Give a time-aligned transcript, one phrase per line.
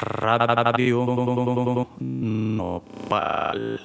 [0.00, 1.04] Radio
[1.98, 3.80] Nopal.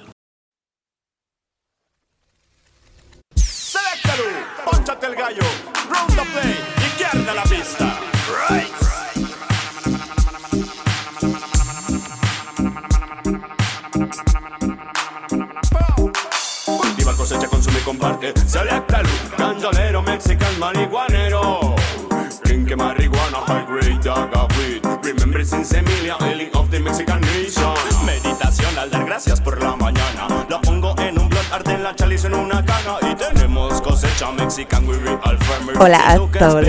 [3.34, 4.24] Selectalu,
[4.64, 5.42] ponchate el gallo,
[5.90, 6.56] round the play,
[6.86, 7.98] izquierda la pista.
[8.48, 8.72] Right.
[17.16, 18.34] Cosecha, consume y comparte.
[18.46, 21.55] Selectalu, candolero, mexican, marihuanero.
[22.66, 24.82] Drink marihuana, high grade, daga weed.
[25.04, 27.76] Remember since Emilia, healing of the Mexican nation.
[28.04, 30.26] Meditación al dar gracias por la mañana.
[30.50, 32.98] La pongo en un blog, arde en la chaliz en una cana.
[33.08, 35.76] Y tenemos cosecha mexican, we real farmer.
[35.78, 36.66] Hola a todos.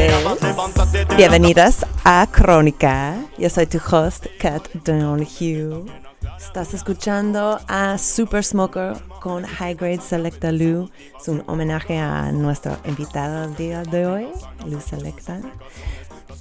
[2.03, 3.16] a Crónica.
[3.39, 6.06] Yo soy tu host, Kat Donahue.
[6.38, 10.89] Estás escuchando a Super Smoker con High Grade Selecta Lou.
[11.20, 14.27] Es un homenaje a nuestro invitado del día de hoy,
[14.66, 15.39] Lou Selecta.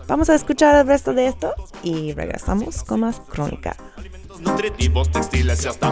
[0.08, 3.76] Vamos a escuchar el resto de esto y regresamos con más Crónica.
[4.40, 5.86] nutritivos, textiles y hasta.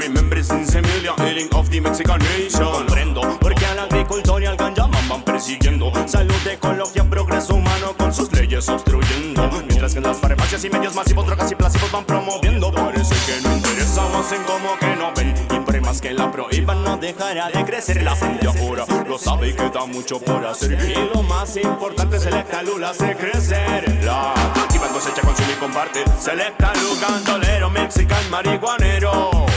[0.00, 2.64] Remember since Emilia, healing of the Mexican nation.
[2.64, 5.92] Comprendo, porque al agricultor y al ganjaman van persiguiendo.
[6.06, 9.50] Salud, ecología, progreso humano con sus leyes obstruyendo.
[9.66, 12.72] Mientras que en las farmacias y medios masivos, drogas y placivos van promoviendo.
[12.72, 15.34] Parece que no interesa más en cómo que no ven.
[15.54, 18.02] Y por más que la prohíban, no dejará de crecer.
[18.02, 20.78] La gente ahora lo sabe y queda mucho por hacer.
[20.80, 24.02] Y lo más importante, Selecta Luz la hace crecer.
[24.02, 26.04] La cultiva, cosecha, consume y comparte.
[26.18, 29.49] Selecta Luz, candolero, mexican, marihuanero.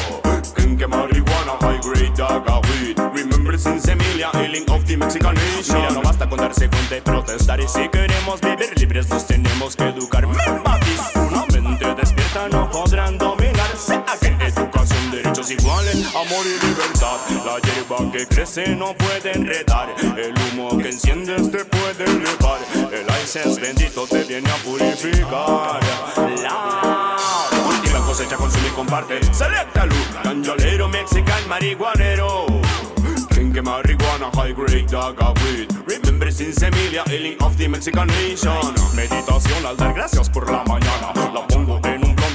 [0.74, 2.98] Kenke marihuana, high grade, daga weed.
[3.14, 5.76] Remember since Emilia, healing of the Mexican nation.
[5.76, 7.60] Mira, no basta con darse cuenta protestar.
[7.60, 10.26] Y si queremos vivir libres, nos tenemos que educar.
[10.26, 13.94] Membatis, una mente despierta no podrán dominarse.
[13.94, 17.20] Aquí educación, derechos iguales, amor y libertad.
[17.46, 19.94] La hierba que crece no puede enredar.
[20.02, 22.58] El humo que enciendes te puede elevar.
[22.92, 25.80] El es bendito, te viene a purificar.
[26.42, 27.23] La
[28.14, 29.34] cosecha, consume y comparte.
[29.34, 32.46] Selecta luz, canjalero, mexican, marihuanero.
[33.30, 35.68] Kenke marihuana, high grade, daga weed.
[35.88, 38.76] Remember since Emilia, healing of the Mexican nation.
[38.96, 41.12] Meditación al dar gracias por la mañana.
[41.34, 41.80] La pongo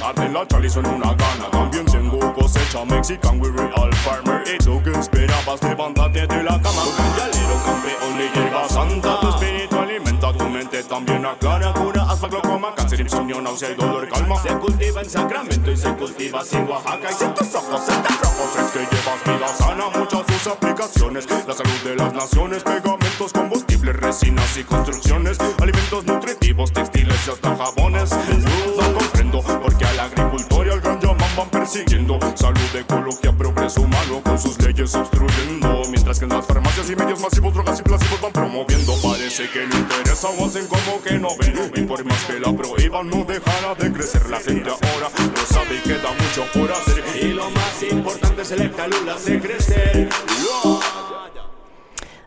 [0.09, 1.51] un blond, arde la chalizo en una gana.
[1.51, 4.43] También tengo cosecha mexican, we real farmer.
[4.47, 5.63] ¿Y tú qué esperabas?
[5.63, 6.83] Levántate de la cama.
[6.97, 9.21] Canjalero, campeón de hierba santa.
[9.21, 14.09] Tu espíritu alimenta tu mente, también aclara, cura, hasta glaucoma, cáncer, insomnio, náusea y dolor,
[14.09, 14.37] calma.
[14.43, 17.11] Se cultiva en Sacramento y se cultiva en Oaxaca.
[17.11, 21.27] Y si tus ojos están rojos, es que llevas vida sana, muchas sus aplicaciones.
[21.47, 27.57] La salud de las naciones, pegamentos, combustibles, resinas y construcciones, alimentos nutritivos, textiles y hasta
[27.57, 28.11] jabones.
[28.11, 28.99] No
[29.31, 32.19] comprendo porque al agricultor y al llaman van persiguiendo.
[32.35, 35.83] Salud, ecología, progreso humano con sus leyes obstruyendo.
[35.91, 38.95] Mientras que en las farmacias y medios masivos, drogas y placivos van promoviendo.
[39.03, 41.73] Parece que no interesa o hacen como que no ven.
[41.75, 44.29] Y por más que la prohíban, no dejará de crecer.
[44.31, 47.05] La gente ahora lo sabe y queda mucho por hacer.
[47.23, 48.73] Y lo más importante es el
[49.07, 50.09] la hace crecer.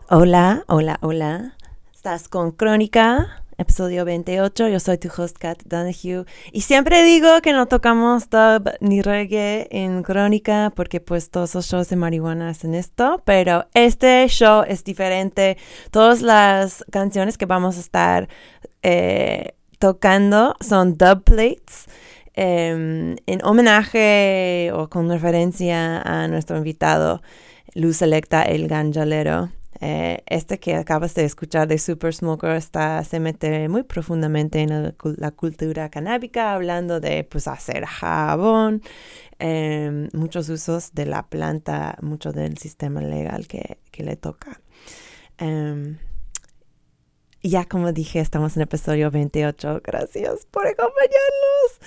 [0.08, 1.56] Hola, hola, hola.
[1.94, 4.68] Estás con Crónica, episodio 28.
[4.68, 6.24] Yo soy tu host, Kat Donahue.
[6.52, 11.66] Y siempre digo que no tocamos dub ni reggae en Crónica porque pues todos los
[11.66, 13.22] shows de marihuana hacen esto.
[13.24, 15.56] Pero este show es diferente.
[15.90, 18.28] Todas las canciones que vamos a estar
[18.82, 21.86] eh, tocando son dub plates.
[22.34, 27.20] em, en homenaje o con referencia a nuestro invitado,
[27.74, 29.50] Luz Selecta, el ganjalero.
[29.84, 34.70] Eh, este que acabas de escuchar de Super Smoker está, se mete muy profundamente en
[34.70, 38.80] el la cultura canábica, hablando de pues hacer jabón,
[39.40, 44.60] em, muchos usos de la planta, mucho del sistema legal que, que le toca.
[45.38, 45.98] Em,
[47.42, 49.80] ya como dije, estamos en episodio 28.
[49.84, 51.80] Gracias por acompañarnos.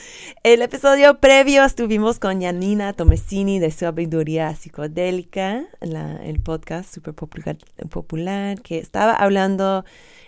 [0.44, 7.58] El episodio previo estuvimos con Janina Tomesini de Sabiduría Psicodélica, la- el podcast súper popular,
[7.90, 9.86] popular, que estaba hablando,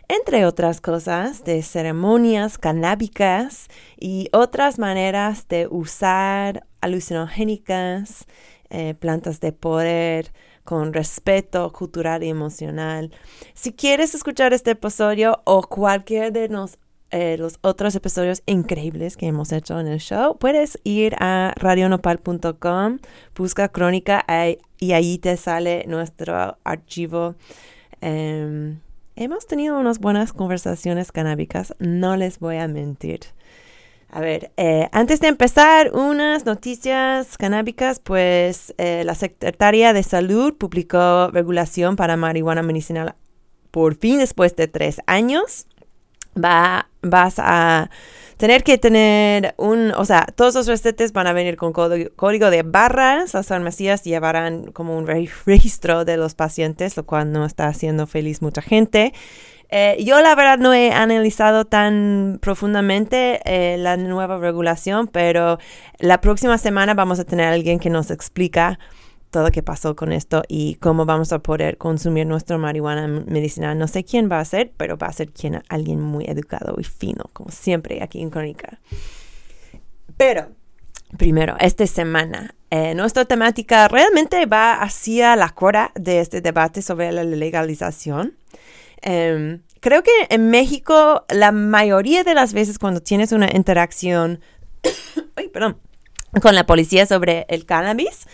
[0.07, 3.67] entre otras cosas, de ceremonias canábicas
[3.99, 8.25] y otras maneras de usar alucinogénicas,
[8.69, 10.31] eh, plantas de poder,
[10.67, 13.11] con respeto cultural y emocional.
[13.53, 16.49] Si quieres escuchar este episodio o cualquier de
[17.09, 22.97] eh, los otros episodios increíbles que hemos hecho en el show, puedes ir a radionopal.com,
[23.33, 24.25] busca crónica
[24.77, 27.35] y ahí te sale nuestro archivo.
[28.01, 28.81] Em,
[29.15, 33.21] hemos tenido unas buenas conversaciones canábicas, no les voy a mentir.
[34.17, 40.55] A ver, eh, antes de empezar, unas noticias canábicas, pues eh, la Secretaría de Salud
[40.55, 43.13] publicó regulación para marihuana medicinal
[43.69, 45.67] por fin después de tres años.
[46.35, 47.91] Va, vas a
[48.37, 52.63] tener que tener un, o sea, todos los recetes van a venir con código, de
[52.63, 53.35] barras.
[53.35, 58.41] Las farmacias llevarán como un registro de los pacientes, lo cual no está haciendo feliz
[58.41, 59.13] mucha gente.
[59.69, 65.59] Eh, yo la verdad no he analizado tan profundamente eh, la nueva regulación, pero
[65.99, 68.79] la próxima semana vamos a tener a alguien que nos explica
[69.29, 73.77] todo lo que pasó con esto y cómo vamos a poder consumir nuestra marihuana medicinal.
[73.77, 76.83] No sé quién va a ser, pero va a ser quien, alguien muy educado y
[76.83, 78.79] fino, como siempre aquí en Crónica.
[80.15, 80.47] Pero,
[81.17, 87.11] primero, esta semana, eh, nuestra temática realmente va hacia la cora de este debate sobre
[87.11, 88.33] la legalización.
[89.01, 94.39] Em, creo que en México, la mayoría de las veces cuando tienes una interacción
[95.53, 95.77] perdón,
[96.41, 98.27] con la policía sobre el cannabis,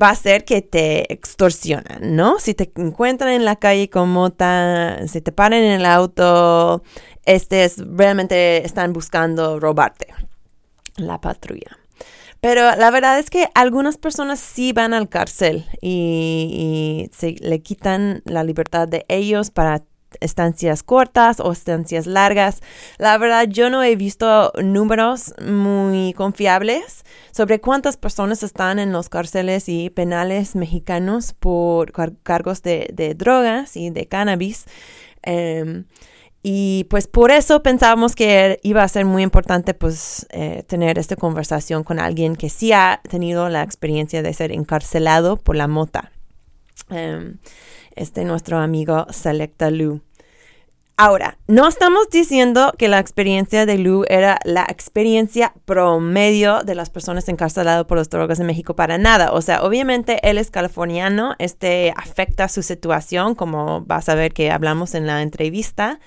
[0.00, 2.38] va a ser que te extorsionan, ¿no?
[2.38, 6.82] Si te encuentran en la calle con mota, si te paran en el auto,
[7.24, 10.08] este es, realmente están buscando robarte
[10.96, 11.77] la patrulla.
[12.40, 18.22] Pero la verdad es que algunas personas sí van al cárcel y, se le quitan
[18.24, 19.82] la libertad de ellos para
[20.20, 22.60] estancias cortas o estancias largas.
[22.98, 29.08] La verdad, yo no he visto números muy confiables sobre cuántas personas están en los
[29.08, 31.92] cárceles y penales mexicanos por
[32.22, 34.64] cargos de, drogas y de cannabis.
[35.22, 35.84] Em,
[36.50, 41.14] y pues por eso pensábamos que iba a ser muy importante pues eh, tener esta
[41.14, 46.10] conversación con alguien que sí ha tenido la experiencia de ser encarcelado por la mota.
[46.88, 47.36] Em,
[47.96, 50.00] este nuestro amigo Selecta Lu.
[50.96, 56.88] Ahora, no estamos diciendo que la experiencia de Lu era la experiencia promedio de las
[56.88, 59.32] personas encarceladas por las drogas en México para nada.
[59.32, 64.50] O sea, obviamente él es californiano, este afecta su situación, como vas a ver que
[64.50, 66.00] hablamos en la entrevista.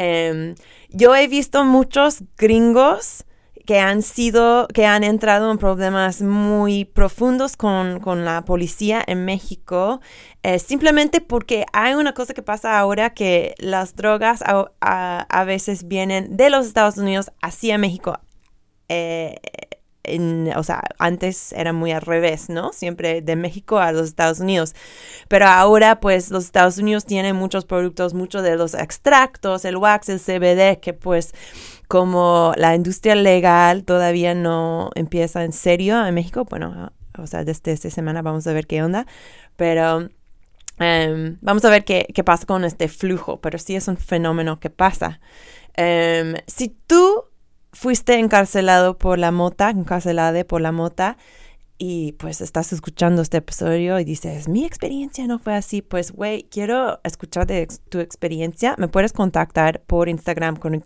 [0.00, 0.54] Em,
[0.90, 3.24] yo he visto muchos gringos
[3.66, 10.00] que han sido, que han entrado en problemas muy profundos con, la policía en México,
[10.44, 16.36] eh, simplemente porque hay una cosa que pasa ahora que las drogas a, veces vienen
[16.36, 18.20] de los Estados Unidos hacia México.
[18.88, 19.34] Eh,
[20.56, 22.72] o sea, antes era muy al revés, ¿no?
[22.72, 24.74] Siempre de México a los Estados Unidos.
[25.28, 30.08] Pero ahora, pues, los Estados Unidos tienen muchos productos, muchos de los extractos, el wax,
[30.08, 31.32] el CBD, que pues
[31.88, 37.72] como la industria legal todavía no empieza en serio en México, bueno, o sea, desde
[37.72, 39.06] esta semana vamos a ver qué onda,
[39.56, 40.08] pero
[40.78, 44.70] em, vamos a ver qué, pasa con este flujo, pero sí es un fenómeno que
[44.70, 45.20] pasa.
[45.74, 47.24] Em, si tú
[47.78, 51.16] fuiste encarcelado por la mota, encarcelada por la mota,
[51.80, 56.42] y pues estás escuchando este episodio y dices, mi experiencia no fue así, pues güey,
[56.50, 60.82] quiero escuchar de tu experiencia, me puedes contactar por Instagram con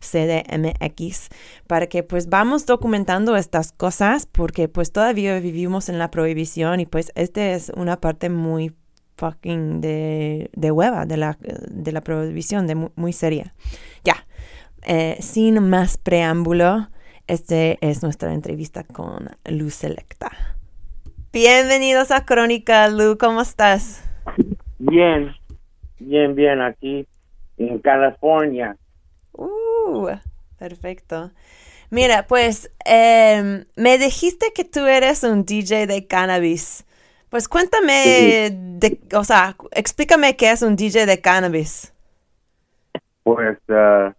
[0.00, 1.28] CDMX
[1.68, 6.86] para que pues vamos documentando estas cosas porque pues todavía vivimos en la prohibición y
[6.86, 8.74] pues esta es una parte muy
[9.16, 13.54] fucking de, de hueva de la, de la prohibición, de muy, seria.
[14.02, 14.26] Ya,
[14.84, 16.88] eh, sin más preámbulo,
[17.26, 20.30] este es nuestra entrevista con Lu Selecta.
[21.32, 24.04] Bienvenidos a Crónica, Lu, ¿cómo estás?
[24.78, 25.34] Bien,
[25.98, 27.06] bien, bien, aquí
[27.56, 28.76] en California.
[29.32, 30.10] Uh,
[30.58, 31.30] perfecto.
[31.90, 36.84] Mira, pues em, me dijiste que tú eres un DJ de cannabis.
[37.30, 41.92] Pues cuéntame, de, o sea, explícame qué es un DJ de cannabis.
[43.22, 44.12] Pues uh,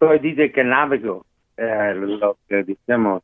[0.00, 1.26] soy DJ canábico
[1.56, 3.22] eh, lo que decimos.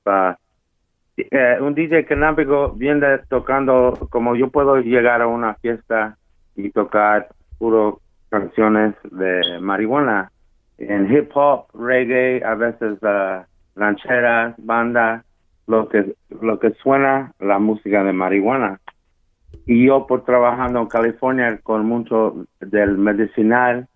[1.16, 6.18] Eh, un DJ canábico viene tocando, como yo puedo llegar a una fiesta
[6.54, 7.28] y tocar
[7.59, 10.30] puro canciones de marihuana,
[10.76, 15.25] en hip hop, reggae, a veces uh, rancheras, banda,
[15.66, 18.80] lo que lo que suena la música de marihuana.
[19.64, 23.88] Y yo por trabajando en California con mucho del medicinal,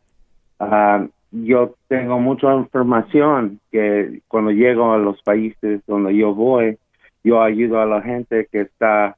[0.59, 6.79] uh, yo tengo mucha información que cuando llego a los países donde yo voy,
[7.23, 9.17] yo ayudo a la gente que está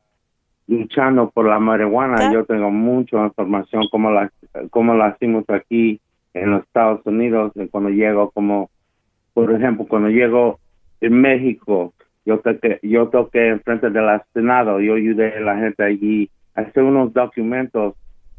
[0.66, 2.32] luchando por la marihuana.
[2.32, 4.30] Yo tengo mucha información como la,
[4.70, 6.00] como la hacemos aquí
[6.34, 7.52] en los Estados Unidos.
[7.70, 8.70] Cuando llego, como
[9.34, 10.58] por ejemplo, cuando llego
[11.00, 16.30] en México, yo toqué, yo toqué enfrente del Senado, yo ayudé a la gente allí
[16.54, 17.94] a hacer unos documentos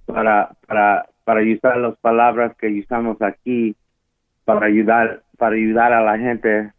[0.05, 3.75] para, para para usar las palabras que usamos aquí
[4.45, 6.71] para ayudar para ayudar a la gente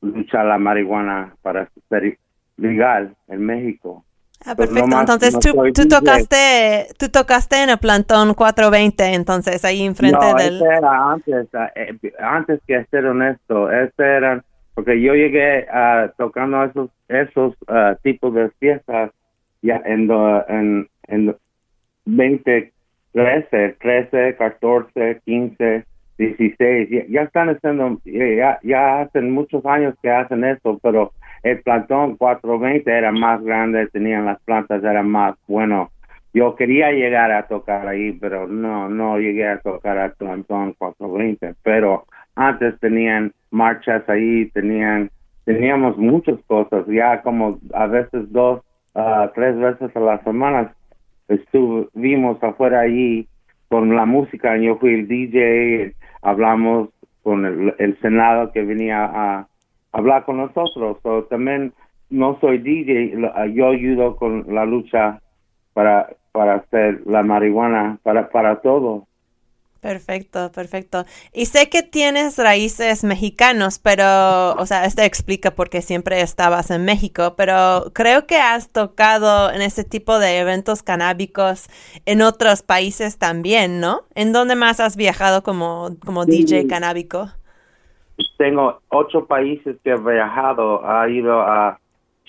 [0.00, 2.18] luchar la marihuana para ser
[2.56, 4.04] legal en México.
[4.46, 5.00] Ah, perfecto.
[5.00, 10.62] entonces tú, tú tocaste, tú tocaste en el plantón 420, entonces ahí enfrente no, del.
[10.62, 16.90] Era antes, eh, antes que ser honesto, este era porque yo llegué a tocando esos
[17.08, 19.12] esos ah, tipos de fiestas
[19.62, 20.10] ya en
[20.48, 21.36] en, en
[22.04, 22.73] 20
[23.14, 25.84] 13, 13, 14, 15,
[26.18, 32.16] 16, ya, están haciendo, ya, ya hacen muchos años que hacen esto, pero el plantón
[32.16, 35.90] 420 era más grande, tenían las plantas, era más bueno.
[36.32, 41.54] Yo quería llegar a tocar ahí, pero no, no llegué a tocar al plantón 420,
[41.62, 45.10] pero antes tenían marchas ahí, tenían,
[45.44, 48.62] teníamos muchas cosas, ya como a veces dos,
[48.94, 50.74] uh, tres veces a la semana
[51.28, 53.28] estuvimos afuera allí
[53.68, 56.90] con la música, yo fui el DJ, hablamos
[57.22, 59.48] con el, Senado que venía a
[59.92, 60.98] hablar con nosotros.
[61.02, 61.72] So, también
[62.10, 63.16] no soy DJ,
[63.54, 65.20] yo ayudo con la lucha
[65.72, 69.06] para, para hacer la marihuana, para, para todo.
[69.84, 71.04] Perfecto, perfecto.
[71.34, 76.70] Y sé que tienes raíces mexicanos, pero, o sea, esto explica por qué siempre estabas
[76.70, 81.68] en México, pero creo que has tocado en ese tipo de eventos canábicos
[82.06, 84.04] en otros países también, ¿no?
[84.14, 87.28] ¿En dónde más has viajado como, como DJ canábico?
[88.38, 90.80] Tengo ocho países que he viajado.
[90.88, 91.78] Ha ido a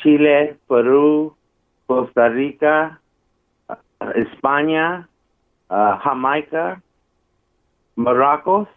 [0.03, 1.37] Chile, Perú,
[1.85, 2.99] Costa Rica,
[4.13, 5.07] España,
[5.69, 6.81] Jamaica,
[7.95, 8.67] Marruecos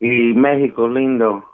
[0.00, 1.44] y México lindo.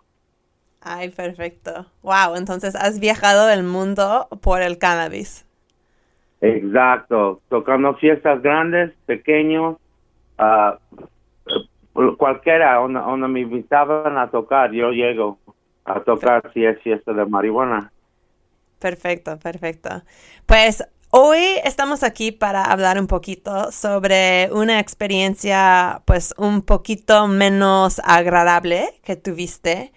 [0.81, 1.87] Ay, perfecto.
[2.03, 5.47] Wow, entonces has viajado el mundo por el cannabis.
[6.41, 9.77] Exacto, tocando fiestas grandes, pequeños,
[10.41, 15.39] uh, cualquiera donde, me invitaban a tocar, yo llego
[15.85, 17.93] a tocar si es fiesta de marihuana.
[18.81, 20.03] Perfecto, perfecto.
[20.47, 28.01] Pues Hoy estamos aquí para hablar un poquito sobre una experiencia pues un poquito menos
[28.03, 29.93] agradable que tuviste.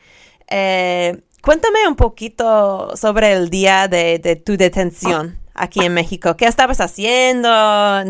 [0.51, 6.35] Eh, cuéntame un poquito sobre el día de, tu detención aquí en México.
[6.35, 7.47] ¿Qué estabas haciendo?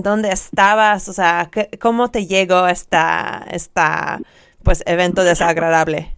[0.02, 1.08] ¿Dónde estabas?
[1.08, 4.20] O sea, ¿cómo te llegó esta, esta
[4.64, 6.16] pues evento desagradable?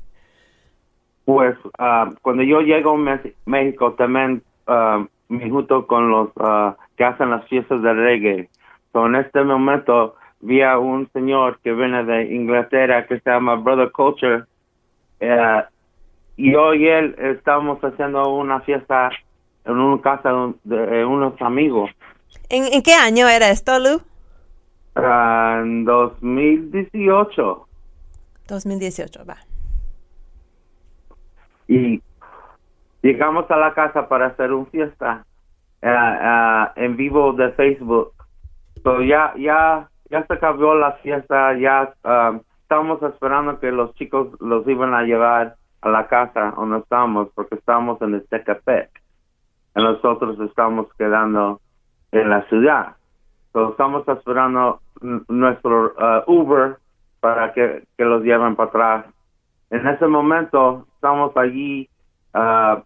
[1.26, 7.04] Pues ah, cuando yo llego a México también ah, me junto con los uh, que
[7.04, 8.50] hacen las fiestas de reggae.
[8.94, 13.56] So, en este momento vi a un señor que viene de Inglaterra que se llama
[13.56, 14.44] Brother Culture.
[15.20, 15.64] Uh,
[16.36, 19.10] y yo y él estábamos haciendo una fiesta
[19.66, 21.90] en una casa de, unos amigos.
[22.50, 24.02] ¿En, qué año era esto, Lu?
[24.96, 27.68] Uh, en 2018.
[28.48, 29.38] 2018, va.
[31.68, 32.02] Y
[33.08, 35.26] llegamos a la casa para hacer una fiesta
[35.82, 38.12] uh, uh, en vivo de Facebook.
[38.84, 44.28] So ya, ya, ya se acabó la fiesta, ya um, estábamos esperando que los chicos
[44.42, 48.26] los iban a llevar a la casa donde estamos, porque estábamos en el.
[49.76, 51.62] Y nosotros estamos quedando
[52.12, 52.98] en la ciudad.
[53.54, 54.82] So estamos esperando
[55.30, 56.78] nuestro uh, Uber
[57.22, 59.06] para que, que los lleven para atrás.
[59.70, 61.90] En ese momento estamos allí
[62.34, 62.82] uh,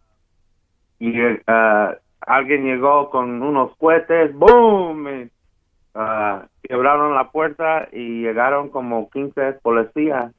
[1.01, 5.29] y uh, alguien llegó con unos cohetes, ¡boom!
[5.95, 10.31] Uh, quebraron la puerta y llegaron como 15 policías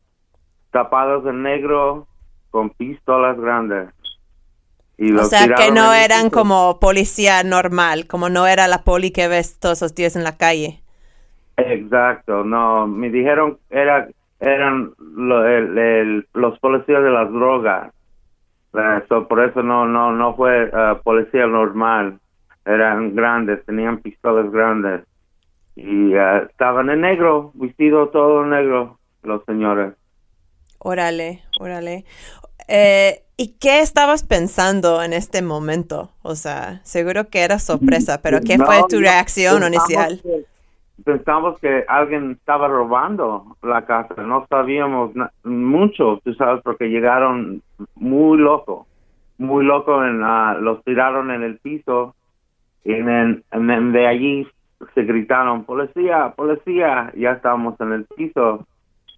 [0.71, 2.07] tapados de negro
[2.50, 3.88] con pistolas grandes.
[4.97, 9.26] Y o sea, que no eran como policía normal, como no era la poli que
[9.26, 10.81] ves todos los días en la calle.
[11.57, 17.92] Exacto, no, me dijeron era eran los policías de las drogas
[19.29, 22.19] por eso no no no fue uh, policía normal.
[22.64, 25.02] Eran grandes, tenían pistolas grandes.
[25.75, 29.95] Y uh, estaban en negro, vestido todo negro, los señores.
[30.79, 32.05] Órale, órale.
[32.69, 36.11] Eh, ¿Y qué estabas pensando en este momento?
[36.23, 40.21] O sea, seguro que era sorpresa, pero ¿qué fue tu reacción inicial?
[41.04, 45.12] Pensamos que alguien estaba robando la casa, no sabíamos
[45.44, 47.62] mucho, tú sabes, porque llegaron
[47.94, 48.87] muy locos,
[49.38, 50.20] muy locos, en,
[50.64, 52.14] los tiraron en el piso
[52.84, 53.42] y en,
[53.92, 54.46] de allí
[54.94, 58.66] se gritaron, policía, policía, ya estábamos en el piso.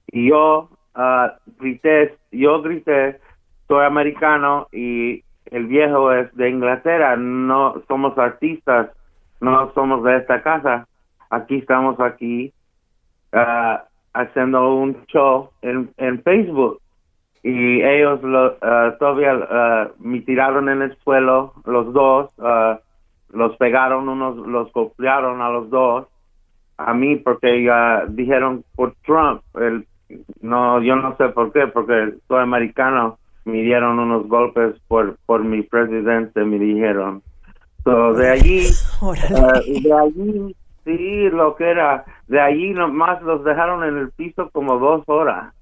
[0.09, 1.29] Y yo uh,
[1.59, 3.19] grité, yo grité,
[3.67, 8.91] soy americano y el viejo es de Inglaterra, no somos artistas,
[9.41, 10.87] no somos de esta casa
[11.31, 12.53] aquí estamos aquí
[13.33, 13.79] uh,
[14.15, 16.81] haciendo un show en, en Facebook.
[17.43, 22.81] y ellos lo, ah, todavía ah, me tiraron en el suelo, los dos, ah,
[23.33, 26.07] los pegaron, unos los golpearon a los dos,
[26.79, 27.49] a mí porque
[28.09, 29.87] dijeron por Trump, el,
[30.41, 35.45] no, yo no sé por qué, porque soy americano, me dieron unos golpes por, por
[35.45, 37.23] mi presidente, me dijeron.
[37.85, 38.61] So, de allí,
[39.83, 44.79] de allí, sí, lo que era, de allí nomás los dejaron en el piso como
[44.79, 45.55] dos horas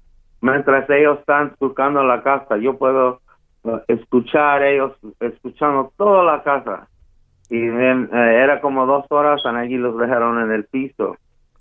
[0.43, 3.21] mientras ellos están buscando la casa, yo puedo
[3.63, 6.87] uh, escuchar ellos escuchando toda la casa.
[7.49, 11.15] Y eh, era como dos horas y allí los dejaron en el piso.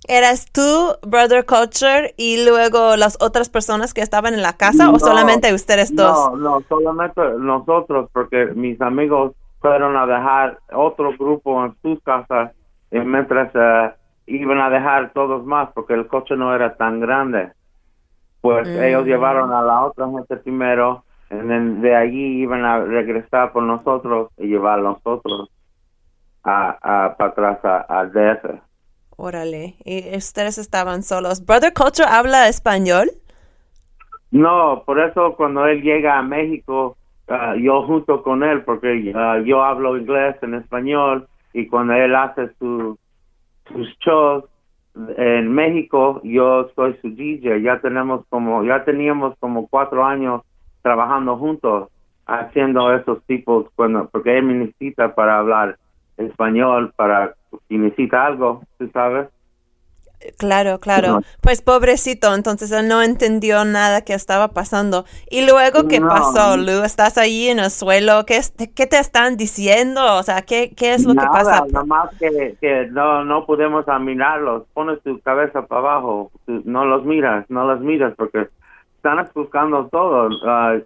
[0.09, 4.99] ¿Eras tú, Brother Culture, y luego las otras personas que estaban en la casa o
[4.99, 6.33] solamente ustedes dos?
[6.33, 12.51] No, no, solamente nosotros, porque mis amigos fueron a dejar otro grupo en sus casas
[12.93, 13.93] y mientras uh,
[14.27, 17.51] iban a dejar todos más, porque el coche no era tan grande
[18.43, 19.53] pues ellos llevaron mm.
[19.53, 24.81] a la otra gente primero, y de allí iban a regresar por nosotros y llevar
[24.81, 25.49] a nosotros
[26.43, 28.61] a, a para atrás al DF.
[29.17, 31.47] Órale, y ustedes estaban solos.
[31.47, 33.11] ¿Brother Culture habla español?
[34.33, 36.97] No, por eso cuando él llega a México,
[37.29, 42.15] ah, yo junto con él, porque ah, yo hablo inglés en español, y cuando él
[42.15, 42.99] hace su,
[43.67, 44.45] sus shows,
[45.17, 50.43] en México yo soy su DJ, ya tenemos como, ya teníamos como cuatro años
[50.83, 51.89] trabajando juntos,
[52.27, 55.79] haciendo esos tipos, bueno, porque él me necesita para hablar
[56.17, 57.35] español, para
[57.69, 59.29] si necesita algo, tú sabes.
[60.39, 61.21] Claro, claro.
[61.41, 65.05] Pues pobrecito, entonces él no entendió nada que estaba pasando.
[65.31, 66.85] Y luego, ¿qué pasó, Lu?
[66.85, 68.25] ¿Estás ahí en el suelo?
[68.27, 68.41] ¿Qué,
[68.75, 70.17] qué te están diciendo?
[70.17, 71.65] O sea, ¿qué, qué es lo que pasa?
[71.71, 74.65] Nada más que, que no, no podemos mirarlos.
[74.75, 76.31] Pones tu cabeza para abajo.
[76.47, 78.49] no los miras, no los miras porque
[78.97, 80.29] están buscando todo.
[80.29, 80.83] Uh,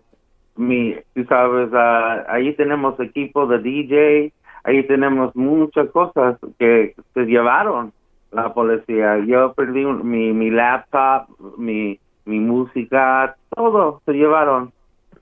[0.56, 4.32] mi, tú sabes, uh, ahí tenemos equipo de DJ,
[4.64, 7.92] ahí tenemos muchas cosas que se llevaron
[8.32, 9.18] la policía.
[9.26, 14.72] Yo perdí mi, mi laptop, mi, mi música, todo se llevaron.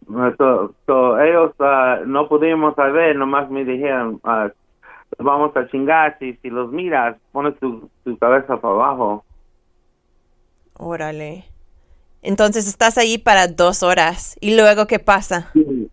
[0.09, 4.51] ellos uh, no pudimos saber, nomás me dijeron, uh,
[5.19, 9.25] vamos a chingar, si, si los miras, pones tu, tu cabeza para abajo.
[10.79, 11.45] Órale.
[12.23, 14.37] Entonces estás ahí para dos horas.
[14.41, 15.51] ¿Y luego qué pasa?
[15.53, 15.91] Sí.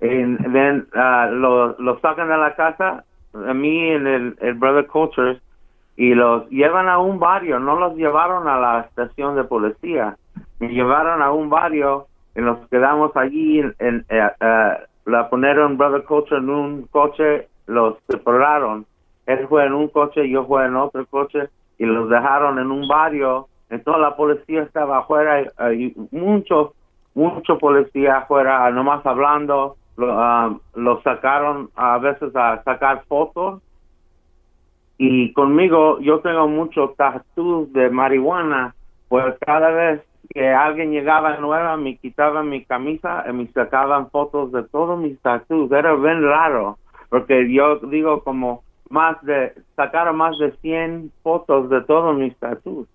[0.00, 3.04] then, uh, lo, lo sacan de la casa.
[3.32, 5.40] A mí, en el, el Brother Cultures,
[6.00, 10.16] y los llevan a un barrio, no los llevaron a la estación de policía,
[10.58, 14.72] me llevaron a un barrio y nos quedamos allí, en, eh, eh,
[15.04, 18.86] la ponieron Brother Culture en un coche, los separaron,
[19.26, 22.88] él fue en un coche, yo fue en otro coche y los dejaron en un
[22.88, 25.42] barrio, entonces la policía estaba afuera
[25.74, 26.72] y, mucho,
[27.14, 33.60] mucho policía afuera, nomás hablando, lo, ah, los sacaron a veces a sacar fotos
[35.02, 38.74] y conmigo yo tengo muchos tatuajes de marihuana,
[39.08, 44.52] pues cada vez que alguien llegaba nueva me quitaban mi camisa y me sacaban fotos
[44.52, 46.76] de todos mis tatuajes, era bien raro,
[47.08, 52.86] porque yo digo como más de, sacaron más de 100 fotos de todos mis tatuajes.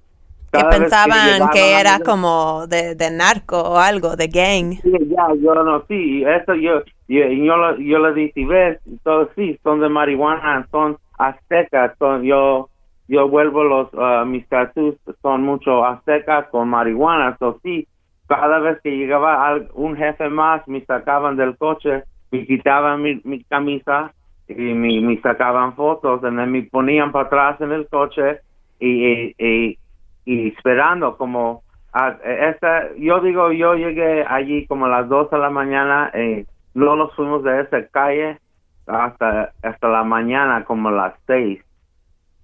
[0.51, 4.79] Que pensaban que, era como de, de, narco o algo, de gang.
[4.83, 9.59] Sí, ya, yo no, sí, eso yo, yo, yo, yo le dije, ves, todos sí,
[9.63, 12.69] son de marihuana, son aztecas, son, yo
[13.07, 17.87] yo vuelvo los uh, mis tatuajes son mucho aztecas con marihuana, so sí,
[18.27, 23.43] cada vez que llegaba un jefe más me sacaban del coche, me quitaban mi, mi
[23.43, 24.11] camisa
[24.47, 28.39] y me, me, sacaban fotos y me ponían para atrás en el coche
[28.79, 29.77] y, y,
[30.25, 31.61] y, esperando como
[31.93, 36.45] a, esa, yo digo yo llegué allí como a las dos de la mañana y
[36.73, 38.39] no nos fuimos de esa calle
[38.87, 41.63] hasta, hasta la mañana como las seis.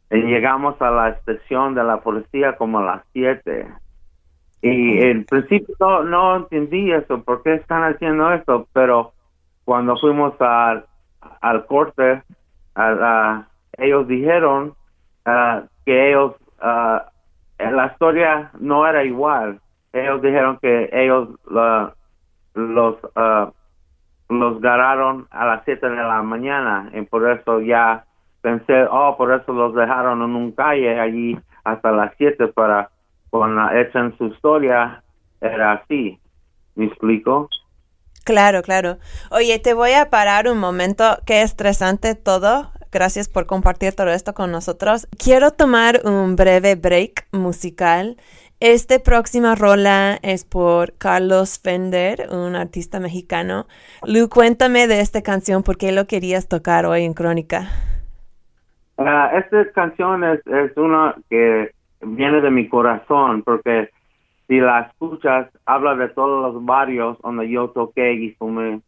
[0.10, 3.68] Y llegamos a la estación de la policía como a las siete.
[4.62, 9.14] Y en principio no, no entendí eso, por qué están haciendo esto, pero
[9.64, 10.86] cuando fuimos al,
[11.42, 12.22] al corte,
[13.78, 14.74] ellos dijeron
[15.26, 17.00] ah, que ellos, uh,
[17.58, 19.60] la historia no era igual.
[19.94, 21.30] Ellos dijeron que ellos
[22.54, 23.52] los uh,
[24.32, 28.06] los ganaron a las 7 de la mañana y por eso ya
[28.42, 32.90] pensé, oh, por eso los dejaron en un calle allí hasta las 7 para
[33.30, 35.04] cuando echan su historia
[35.40, 36.20] era así.
[36.76, 37.50] ¿Me explico?
[38.24, 38.98] Claro, claro.
[39.32, 41.18] Oye, te voy a parar un momento.
[41.26, 42.72] Qué estresante todo.
[42.92, 45.08] Gracias por compartir todo esto con nosotros.
[45.18, 48.18] Quiero tomar un breve break musical
[48.62, 53.66] Esta próxima rola es por Carlos Fender, un artista mexicano.
[54.06, 57.70] Lu, cuéntame de esta canción, ¿por qué lo querías tocar hoy en Crónica?
[59.00, 61.72] Ah, esta canción es, es una que
[62.02, 63.90] viene de mi corazón, porque
[64.48, 68.80] si la escuchas, habla de todos los barrios donde yo toqué y fumé,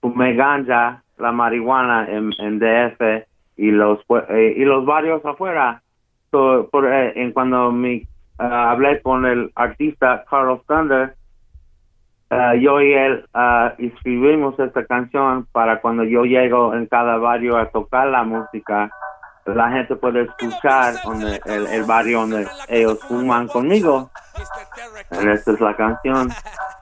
[0.00, 5.82] fumé ganja, la marihuana en, en DF y los eh, y los barrios afuera.
[6.30, 8.06] So, por, eh, en cuando mi,
[8.38, 11.14] ah, hablé con el artista Carlos Thunder,
[12.30, 17.56] ah, yo y él ah, escribimos esta canción para cuando yo llego en cada barrio
[17.56, 18.90] a tocar la música,
[19.46, 24.10] la gente puede escuchar donde, el, el barrio donde ellos fuman conmigo.
[25.22, 26.30] Y esta es la canción.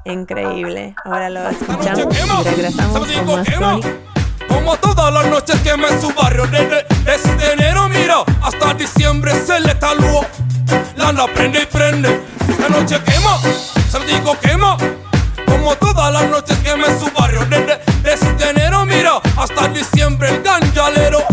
[0.05, 0.95] Increíble.
[1.05, 3.89] Ahora lo escuchamos y regresamos con más crónica.
[4.49, 9.59] Como todas las noches quema en su barrio Desde, desde enero mira hasta diciembre se
[9.61, 10.25] le taluó
[10.97, 12.23] Lana prende y prende.
[12.49, 13.39] Esta noche quema,
[13.91, 14.77] se digo quema
[15.47, 20.43] Como todas las noches quema en su barrio Desde, desde enero mira hasta diciembre el
[20.43, 21.25] ganjalero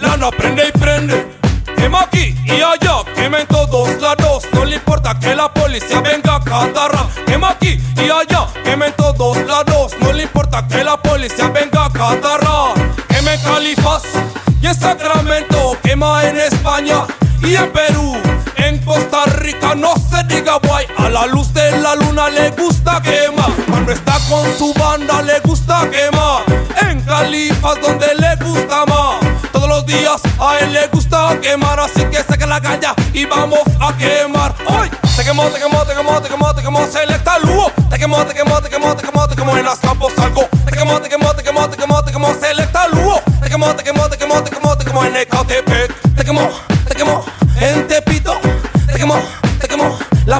[0.00, 1.38] Lana prende y prende.
[1.76, 4.44] Quema aquí y allá, quema en todos lados.
[4.52, 8.86] No le importa que la policía venga a cada rato Quema aquí y allá, quema
[8.86, 9.92] en todos lados.
[10.00, 12.74] No le importa que la policía venga a cada rato
[13.08, 14.02] Quema en Califas
[14.60, 17.06] y en Sacramento Quema en España
[17.42, 18.31] y en Perú
[21.12, 25.88] la luz de la luna le gusta quema Cuando está con su banda le gusta
[25.90, 26.42] quema
[26.88, 32.02] En Califas donde le gusta más todos los días a él le gusta quemar, así
[32.06, 34.54] que saca la caña y vamos a quemar.
[34.66, 34.90] ¡Hoy!
[35.16, 37.70] Te quemó, te quemó, te quemó, te quemó, te quemó, selecta lujo.
[37.90, 40.48] Te quemó, te quemó, te quemó, te quemó, te quemó en las campos algo.
[40.64, 42.88] Te quemó, te quemó, te quemó, te quemó, te quemó, selecta.
[43.42, 46.14] Te quemó, te quemó, te quemó, te quemó, te quemó en Ecatepec.
[46.16, 46.50] Te quemó,
[46.88, 47.24] te quemó
[47.60, 48.11] en Tepito.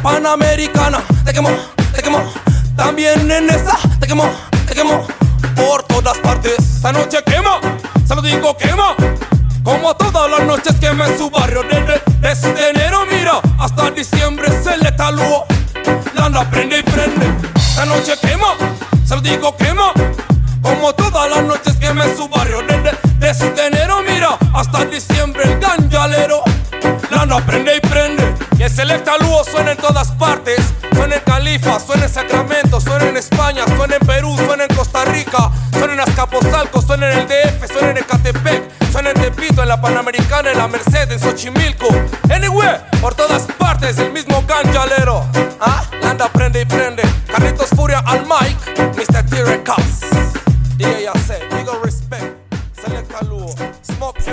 [0.03, 1.01] Panamericana.
[1.25, 1.51] Te quemó,
[1.95, 2.21] te quemó
[2.77, 3.79] también en esa.
[4.01, 4.29] Te quemó,
[4.67, 5.07] te quemó
[5.55, 6.59] por todas partes.
[6.59, 7.61] Esta noche quema,
[8.07, 8.97] se lo digo quema.
[9.63, 11.63] Como todas las noches quema en su barrio.
[11.63, 15.47] Desde, desde enero mira hasta diciembre se le taluó.
[16.15, 17.27] Lana prende y prende.
[17.55, 18.55] Esta noche quema,
[19.05, 19.93] se lo digo quema.
[20.63, 22.63] Como todas las noches quema en su barrio.
[22.63, 26.43] Desde, desde enero mira hasta diciembre el ganjalero.
[27.11, 28.32] Lana prende y prende.
[28.63, 30.61] El selecta lujo suena en todas partes.
[30.95, 35.05] Suena en Califa, suena en Sacramento, suena en España, suena en Perú, suena en Costa
[35.05, 39.69] Rica, suena en Azcapotzalco, suena en el DF, suena en Ecatepec, suena en Tepito, en
[39.69, 41.89] la Panamericana, en la Merced, en Xochimilco.
[42.33, 45.27] Anyway, por todas partes, el mismo ganjalero.
[45.61, 45.83] ¿Ah?
[46.01, 47.03] Landa prende y prende.
[47.27, 48.57] Carlitos Furia al mic,
[48.97, 49.27] Mr.
[49.27, 50.12] T-Rex.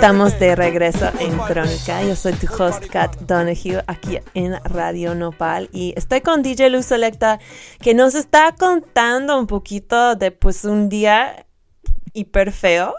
[0.00, 2.02] Estamos de regreso en Crónica.
[2.02, 5.68] Yo soy tu host, Kat Donahue, aquí en Radio Nopal.
[5.74, 7.38] Y estoy con DJ Luz Selecta,
[7.82, 11.44] que nos está contando un poquito de pues un día
[12.14, 12.94] hiper feo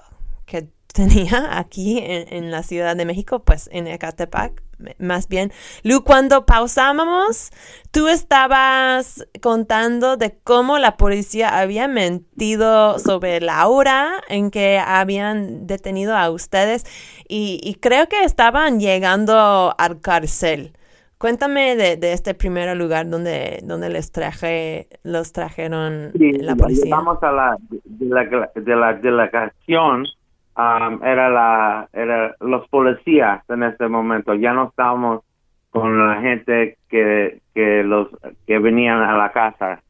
[0.46, 4.62] que tenía aquí en, en la Ciudad de México, pues en Ecatepec.
[5.00, 5.52] Más bien,
[5.84, 7.52] Lu, cuando pausábamos,
[7.92, 15.68] tú estabas contando de cómo la policía había mentido sobre la hora en que habían
[15.68, 16.86] detenido a ustedes
[17.28, 20.74] y, y creo que estaban llegando al cárcel.
[21.22, 26.86] Cuéntame de, de este primer lugar donde, donde les traje, los trajeron Sí, la policía.
[26.86, 30.06] Llegamos a la de la, de la delegación,
[30.58, 34.34] um, era la era los policías en este momento.
[34.34, 35.24] Ya no estábamos
[35.70, 38.08] con la gente que que los
[38.48, 39.82] que venían a la casa.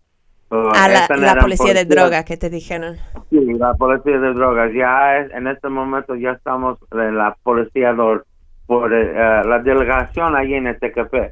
[0.49, 2.97] So, A la, policía de policías- droga que te dijeron.
[3.29, 4.73] Sí, la policía de drogas.
[4.73, 8.25] Ya es, en este momento ya estamos en la policía por,
[8.67, 9.13] por eh,
[9.45, 11.31] la delegación ahí en este café.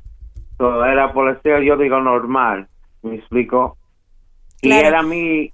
[0.57, 2.67] So, era policía, yo digo normal,
[3.03, 3.77] ¿me explico?
[4.61, 4.81] Claro.
[4.83, 5.51] Y era mi,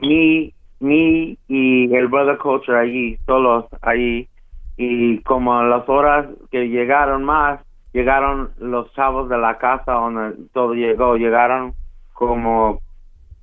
[0.00, 4.28] mi, mi y el brother culture allí, solos allí.
[4.76, 7.60] Y como a las horas que llegaron más,
[7.92, 11.74] llegaron los chavos de la casa donde todo llegó, llegaron
[12.12, 12.80] como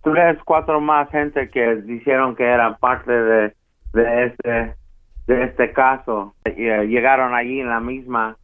[0.04, 3.54] tres, cuatro más gente que dijeron que eran parte de,
[3.94, 4.76] de este
[5.28, 8.38] de este caso y, eh, llegaron allí en la misma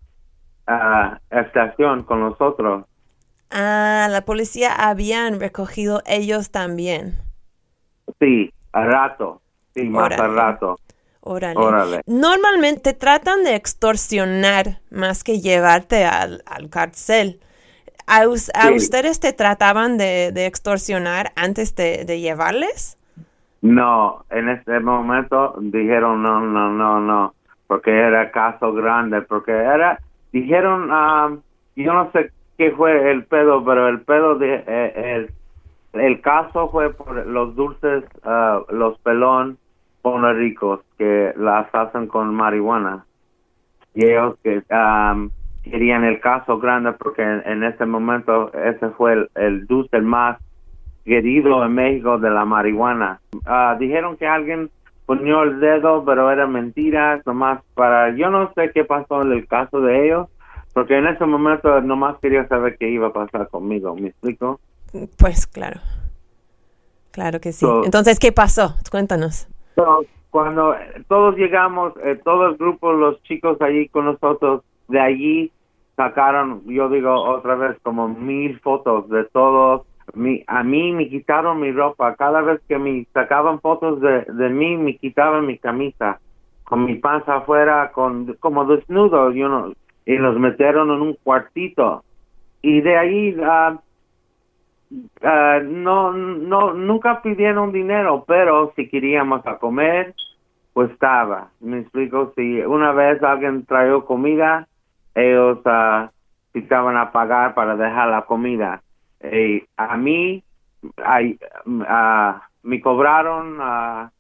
[0.65, 2.85] ah, estación con nosotros.
[3.51, 7.17] Ah, la policía habían recogido ellos también.
[8.19, 9.41] Sí, al rato.
[9.73, 10.23] Sí, más Órale.
[10.23, 10.79] al rato.
[11.21, 11.59] Órale.
[11.59, 12.01] Órale.
[12.07, 17.39] Normalmente tratan de extorsionar más que llevarte al, al cárcel.
[18.07, 18.73] ¿A, a Sí.
[18.75, 22.97] ustedes te trataban de, de extorsionar antes de, de llevarles?
[23.61, 27.33] No, en este momento dijeron no, no, no, no,
[27.67, 29.99] porque era caso grande, porque era,
[30.31, 31.35] dijeron, ah,
[31.75, 35.31] yo no sé qué fue el pedo, pero el pedo de eh, el,
[35.93, 39.57] el caso fue por los dulces, ah, los pelón
[40.35, 43.05] ricos que las hacen con marihuana.
[43.93, 45.29] Y ellos que am,
[45.63, 50.37] querían el caso grande porque en, ese momento ese fue el, el dulce más
[51.05, 53.19] querido en México de la marihuana.
[53.45, 54.69] Ah, dijeron que alguien
[55.05, 58.15] ponió el dedo, pero era mentira, nomás para...
[58.15, 60.27] Yo no sé qué pasó en el caso de ellos,
[60.73, 64.59] porque en ese momento nomás quería saber qué iba a pasar conmigo, ¿me explico?
[65.17, 65.79] Pues claro.
[67.11, 67.65] Claro que sí.
[67.65, 68.75] So- Entonces, ¿qué pasó?
[68.91, 69.47] Cuéntanos.
[69.75, 70.75] So, cuando
[71.07, 75.51] todos llegamos, eh, todo el grupo, los chicos allí con nosotros, de allí
[75.95, 79.85] sacaron, yo digo otra vez, como mil fotos de todos.
[80.13, 82.15] Mi, a mí me quitaron mi ropa.
[82.15, 86.19] Cada vez que me sacaban fotos de, de mí, me quitaban mi camisa.
[86.63, 89.73] Con mi panza afuera, con, como desnudo, you know,
[90.05, 92.03] y los metieron en un cuartito.
[92.61, 93.79] Y de ahí, ah,
[95.21, 100.15] Ah, no, no, nunca pidieron dinero, pero si queríamos a comer,
[100.73, 101.49] pues estaba.
[101.59, 104.67] Me explico, si una vez alguien trajo comida,
[105.13, 106.09] ellos ah,
[106.53, 108.81] estaban a pagar para dejar la comida.
[109.21, 110.43] Y a mí,
[111.03, 111.37] ay,
[111.87, 114.11] ah, me cobraron ah,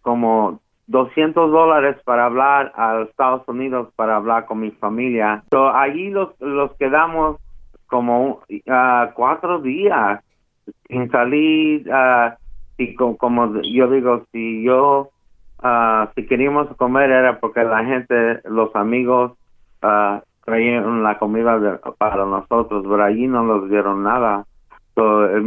[0.00, 5.44] como 200 dólares para hablar a Estados Unidos, para hablar con mi familia.
[5.50, 7.38] So, allí los, los quedamos
[7.92, 10.20] como ah, cuatro días
[10.88, 12.38] sin salir ah,
[12.78, 15.10] y co- como yo digo si yo
[15.62, 19.32] ah, si queríamos comer era porque la gente los amigos
[20.46, 24.44] traían la comida para nosotros pero allí no nos dieron nada.
[24.94, 25.44] So, el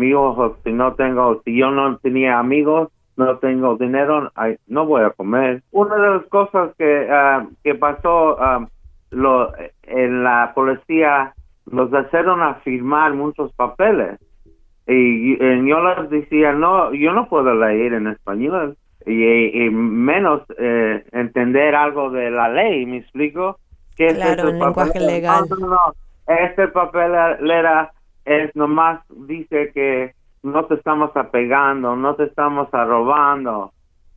[0.64, 4.32] si no tengo si yo no tenía amigos no tengo dinero
[4.68, 5.64] no voy a comer.
[5.72, 7.08] Una de las cosas que
[7.64, 8.38] que pasó
[9.10, 9.52] lo
[9.84, 11.34] en la policía
[11.72, 14.20] los hicieron a firmar muchos papeles
[14.88, 20.42] y, y yo les decía no yo no puedo leer en español y, y menos
[20.58, 23.60] eh, entender algo de la ley me explico
[23.96, 25.08] ¿Qué es Claro, este en lenguaje papel?
[25.08, 25.46] legal.
[25.60, 25.80] No,
[26.28, 27.92] este papelera
[28.26, 33.72] es nomás dice que no te estamos apegando no te estamos a robando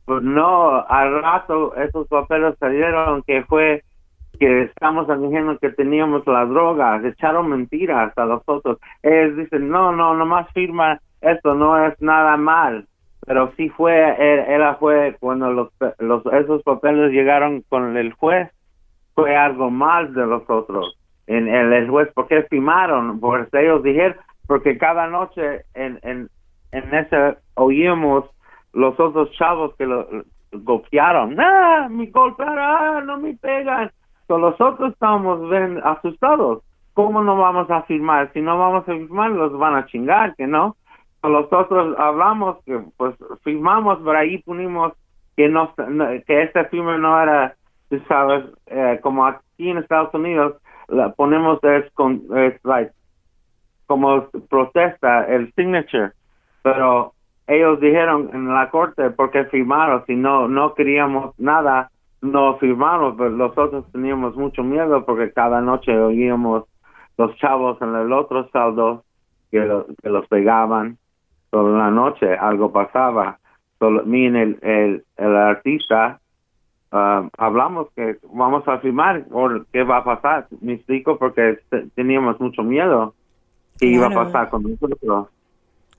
[0.05, 3.83] pues no al rato esos papeles salieron que fue
[4.39, 8.79] que estamos diciendo que teníamos la droga, echaron mentiras a los otros.
[9.03, 12.87] Ellos dicen, no, no, nomás firma esto, no es nada mal.
[13.25, 18.49] Pero sí fue, él fue cuando los, los, esos papeles llegaron con el juez,
[19.13, 20.97] fue algo mal de los otros.
[21.27, 23.19] En, en el juez, porque firmaron?
[23.19, 24.15] Porque ellos dijeron,
[24.47, 26.29] porque cada noche en, en,
[26.71, 28.25] en ese oímos
[28.73, 30.07] los otros chavos que lo
[30.51, 31.39] golpearon.
[31.39, 32.57] ¡Ah, me golpearon!
[32.57, 33.91] ¡Ah, no me pegan!
[34.29, 36.61] So, nosotros estamos bien asustados.
[36.93, 38.31] ¿Cómo no vamos a firmar?
[38.31, 40.75] Si no vamos a firmar, los van a chingar, que no.
[41.21, 44.93] So, nosotros hablamos, que pues firmamos, pero ahí ponimos
[45.35, 47.55] que no, que este firma no era,
[47.89, 50.57] tú sabes, eh, como aquí en Estados Unidos,
[50.89, 52.21] la ponemos es con,
[53.87, 56.11] como protesta, el signature,
[56.61, 57.13] pero
[57.47, 61.89] ellos dijeron en la corte porque firmaron, si no, no queríamos nada,
[62.21, 66.65] no firmamos, pero nosotros teníamos mucho miedo porque cada noche oíamos
[67.17, 69.03] los chavos en el otro saldo
[69.51, 70.97] que, lo- que los pegaban,
[71.49, 73.39] toda la noche algo pasaba.
[73.79, 76.19] Solo, mí y el, el, el artista
[76.91, 81.87] ah, hablamos que vamos a firmar por qué va a pasar, me explico, porque te-
[81.95, 83.13] teníamos mucho miedo
[83.79, 85.27] que iba a pasar con nosotros.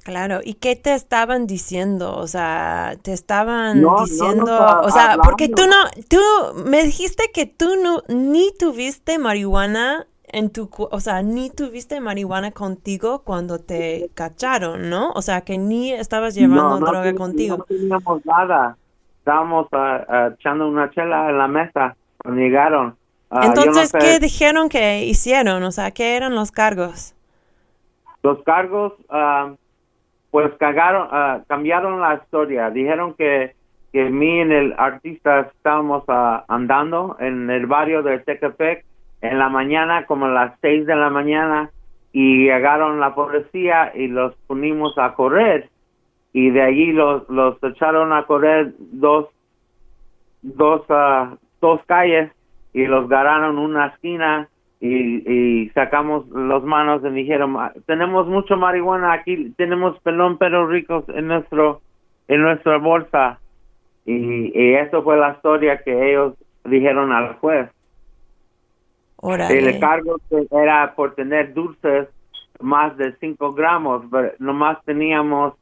[0.05, 2.17] Claro, ¿y qué te estaban diciendo?
[2.17, 5.77] O sea, te estaban No, no, no diciendo, estaba o sea, porque tú no,
[6.09, 6.21] tú
[6.65, 12.53] me dijiste que tú no, ni tuviste marihuana en tu, o sea, ni tuviste marihuana
[12.53, 15.11] contigo cuando te cacharon, ¿no?
[15.13, 17.59] O sea, que ni estabas llevando No, no droga contigo.
[17.59, 18.77] No teníamos nada.
[19.19, 22.97] Estábamos ah, echando una chela en la mesa cuando llegaron.
[23.31, 25.63] Ah, no Entonces, sé, ¿qué dijeron que hicieron?
[25.63, 27.15] O sea, ¿qué eran los cargos?
[28.23, 28.93] Los cargos,
[30.31, 32.71] pues cagaron, ah, cambiaron la historia.
[32.71, 33.55] Dijeron que,
[33.93, 38.85] que mí y el artista estábamos ah, andando en el barrio de Tecapec
[39.23, 41.71] en la mañana, como a las seis de la mañana,
[42.12, 45.69] y llegaron la policía y los punimos a correr.
[46.33, 49.29] Y de allí los, los echaron a correr dos,
[50.43, 52.31] dos, ah, dos calles
[52.73, 54.49] y los ganaron una esquina
[54.81, 60.66] y, y sacamos los manos y dijeron "Ah, tenemos mucho marihuana aquí tenemos pelón pero
[60.66, 61.83] ricos en nuestro
[62.29, 63.38] en nuestra bolsa
[64.07, 67.71] y, y eso fue la historia que ellos dijeron al juez.
[69.16, 69.59] Órale.
[69.59, 70.16] El cargo
[70.51, 72.09] era por tener dulces
[72.61, 75.55] más de 5 gramos, pero nomás teníamos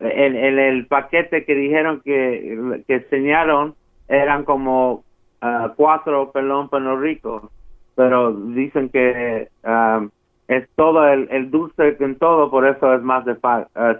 [0.00, 3.74] el, el, el paquete que dijeron que, que enseñaron
[4.08, 5.04] eran como
[5.40, 7.50] ah, cuatro pelón pano rico,
[7.94, 10.06] pero dicen que ah,
[10.48, 13.36] es todo el, dulce en todo, por eso es más de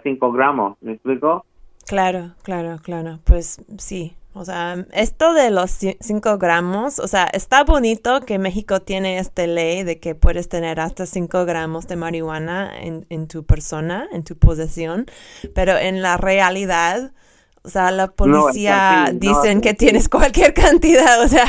[0.03, 1.45] 5 gramos, ¿me explico?
[1.87, 3.19] Claro, claro, claro.
[3.23, 4.15] Pues sí.
[4.33, 9.45] O sea, esto de los 5 gramos, o sea, está bonito que México tiene esta
[9.45, 14.23] ley de que puedes tener hasta 5 gramos de marihuana en, en tu persona, en
[14.23, 15.05] tu posesión,
[15.53, 17.11] pero en la realidad,
[17.63, 21.45] o sea, la policía no, dicen que tienes cualquier cantidad, o sea,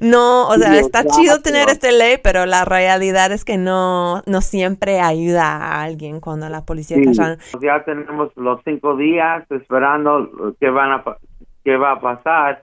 [0.00, 4.40] no, o sea, está chido tener esta ley, pero la realidad es que no, no
[4.40, 7.38] siempre ayuda a alguien cuando la policía Sí, cachan.
[7.60, 11.04] ya tenemos los cinco días esperando qué van a
[11.64, 12.62] qué va a pasar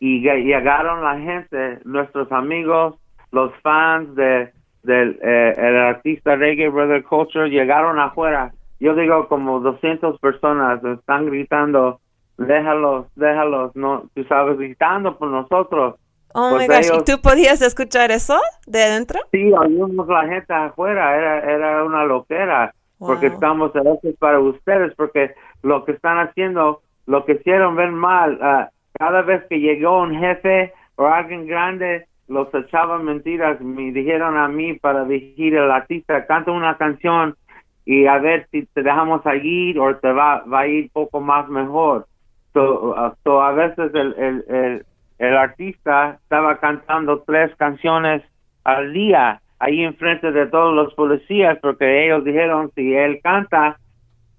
[0.00, 2.96] y lle- llegaron la gente, nuestros amigos,
[3.30, 4.50] los fans de
[4.82, 8.52] del eh, el artista reggae Brother Culture llegaron afuera.
[8.80, 12.00] Yo digo como 200 personas están gritando,
[12.38, 15.96] déjalos, déjalos, no, tú sabes gritando por nosotros.
[16.34, 19.20] Oh Pues my gosh, ¿y tú podías escuchar eso de adentro?
[19.30, 23.72] Sí, oímos la gente afuera, era, era una loquera, porque estamos
[24.18, 29.42] para ustedes, porque lo que están haciendo, lo que hicieron ven mal, ah, cada vez
[29.48, 35.04] que llegó un jefe o alguien grande, los echaban mentiras, me dijeron a mí para
[35.04, 37.36] dirigir el artista, canta una canción
[37.84, 41.48] y a ver si te dejamos allí o te va, va a ir poco más
[41.48, 42.06] mejor.
[42.52, 44.84] So, a veces el, el,
[45.18, 48.22] el, artista estaba cantando tres canciones
[48.64, 53.78] al día ahí enfrente de todos los policías porque ellos dijeron si él canta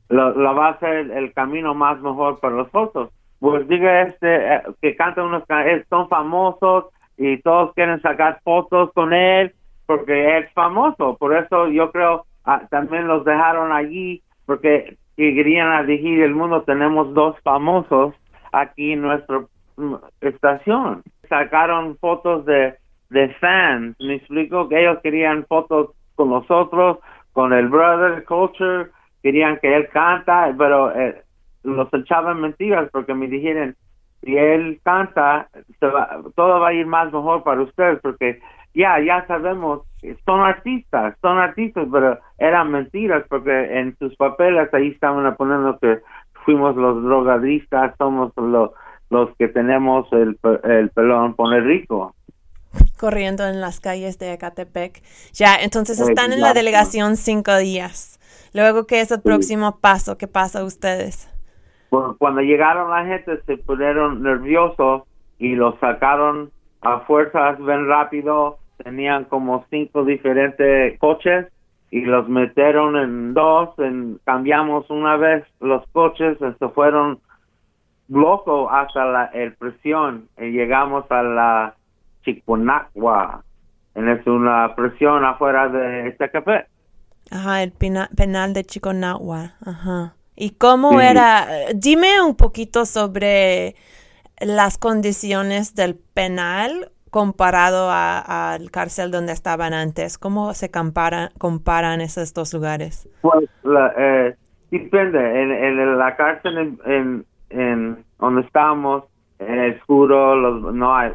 [0.09, 3.09] lo, va a hacer el camino más mejor para los otros.
[3.39, 6.85] Pues diga este eh, que canta unos eh, son famosos
[7.17, 9.53] y todos quieren sacar fotos con él
[9.85, 11.17] porque es famoso.
[11.17, 16.63] Por eso yo creo ah, también los dejaron allí porque que querían dirigir el mundo.
[16.63, 18.13] Tenemos dos famosos
[18.51, 19.41] aquí en nuestra
[20.21, 21.03] estación.
[21.29, 22.75] Sacaron fotos de,
[23.09, 23.95] de fans.
[23.99, 26.99] Me explico que ellos querían fotos con nosotros,
[27.33, 28.89] con el brother culture,
[29.23, 31.21] querían que él canta, pero eh,
[31.63, 33.75] los echaban mentiras porque me dijeron
[34.21, 35.47] si él canta
[35.79, 38.39] se va- todo va a ir más mejor para ustedes porque
[38.73, 39.81] ya ya sabemos
[40.25, 45.99] son artistas son artistas pero eran mentiras porque en sus papeles ahí estaban poniendo que
[46.45, 48.71] fuimos los drogadistas somos los
[49.09, 52.15] los que tenemos el, el pelón pone rico
[52.99, 55.01] corriendo en las calles de Ecatepec.
[55.33, 58.19] Ya, entonces Ay, están en la delegación cinco días.
[58.53, 60.17] Luego, ¿qué es el próximo paso?
[60.17, 61.29] ¿Qué pasa a ustedes?
[61.89, 65.03] Cu- cuando llegaron la gente se pusieron nerviosos
[65.37, 71.47] y los sacaron a fuerzas ven rápido tenían como cinco diferentes coches
[71.91, 77.19] y los metieron en dos en, cambiamos una vez los coches se fueron
[78.09, 81.75] loco hasta la el presión y llegamos a la
[82.25, 83.43] Chiconagua
[83.95, 86.65] en es una presión afuera de este café
[87.31, 89.53] Ajá, el pena- penal de Chiconagua.
[89.65, 90.13] Ajá.
[90.35, 91.05] ¿Y cómo Sí.
[91.05, 91.47] era?
[91.73, 93.75] Dime un poquito sobre
[94.39, 100.17] las condiciones del penal comparado al cárcel donde estaban antes.
[100.17, 103.07] ¿Cómo se comparan, esos dos lugares?
[103.21, 104.35] Pues la, eh,
[104.71, 105.19] depende.
[105.19, 109.03] En, la cárcel en, donde estamos,
[109.37, 111.11] en el oscuro, los, no hay,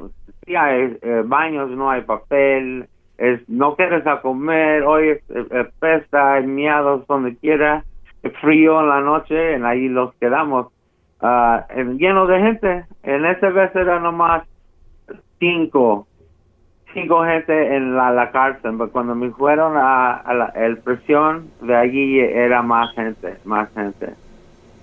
[0.46, 2.86] sí hay eh, baños, no hay papel,
[3.18, 7.82] es, no quieres a comer, hoy es, eh, pesta, hay miados donde quiera,
[8.22, 10.68] es frío en la noche, en ahí los quedamos.
[11.70, 12.84] en- lleno de gente.
[13.02, 14.44] En esa vez era nomás
[15.38, 16.08] cinco
[16.94, 21.76] cinco gente en la, la cárcel, pero cuando me fueron a, la el prisión, de
[21.76, 24.14] allí era más gente, más gente.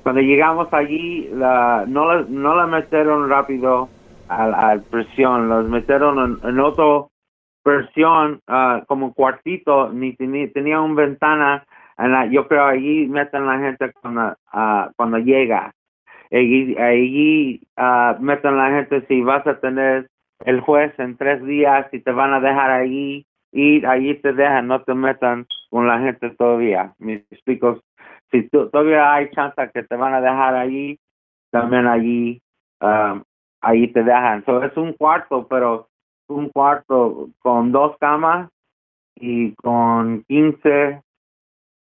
[0.04, 3.90] Cuando llegamos allí, la, no, la, no la metieron rápido
[4.30, 7.10] a la prisión, los metieron en, en otro
[7.64, 11.66] prisión, ah, como cuartito, ni tenía, una ventana,
[12.30, 15.72] yo creo allí meten la gente cuando, ah, cuando llega.
[16.32, 20.08] Allí, allí ah, meten la gente si vas a tener
[20.46, 24.68] el juez en tres días y te van a dejar allí ir, allí te dejan,
[24.68, 26.94] no te metan con la gente todavía.
[27.00, 27.80] Me explico.
[28.32, 31.00] Si tú- todavía hay chance que te van a dejar allí,
[31.52, 32.42] también allí,
[32.82, 33.24] um,
[33.62, 34.44] allí te dejan.
[34.46, 35.88] So, es un cuarto, pero
[36.28, 38.50] un cuarto con dos camas
[39.16, 41.02] y con 15,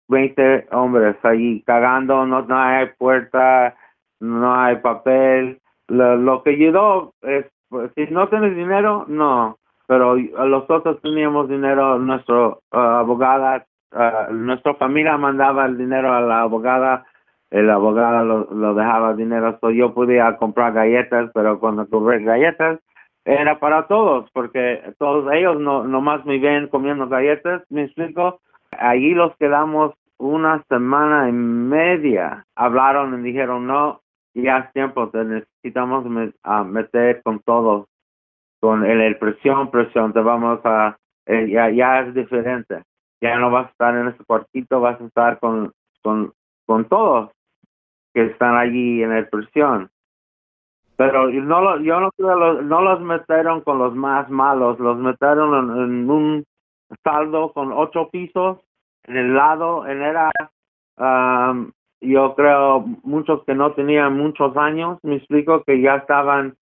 [0.09, 3.77] 20 hombres allí cagando, no, no hay puerta,
[4.21, 5.61] no hay papel.
[5.89, 9.57] Lo, lo que ayudó es, pues, si no tienes dinero, no.
[9.87, 16.43] pero nosotros teníamos dinero, nuestro ah, abogada, ah, nuestra familia mandaba el dinero a la
[16.43, 17.07] abogada,
[17.51, 22.81] el abogado lo, dejaba dinero, yo podía comprar galletas, pero cuando compré galletas
[23.25, 28.41] era para todos, porque todos ellos no nomás me ven comiendo galletas, me explico.
[28.79, 34.01] Allí los quedamos una semana y media, hablaron y dijeron no,
[34.35, 36.05] ya es tiempo, te necesitamos
[36.67, 37.87] meter con todo
[38.61, 42.83] con el, presión, presión, te vamos a, eh, ya, ya es diferente.
[43.21, 45.73] Ya no vas a estar en ese cuartito, vas a estar con,
[46.03, 46.33] con,
[46.67, 47.31] con todos
[48.15, 49.91] que están allí en el presión.
[50.97, 55.79] Pero no lo, yo no creo, no los metieron con los más malos, los metieron
[55.79, 56.45] en, un
[57.03, 58.59] saldo con ocho pisos
[59.05, 60.31] en el lado, en era,
[60.99, 61.71] um,
[62.01, 66.55] yo creo, muchos que no tenían muchos años, me explico, que ya estaban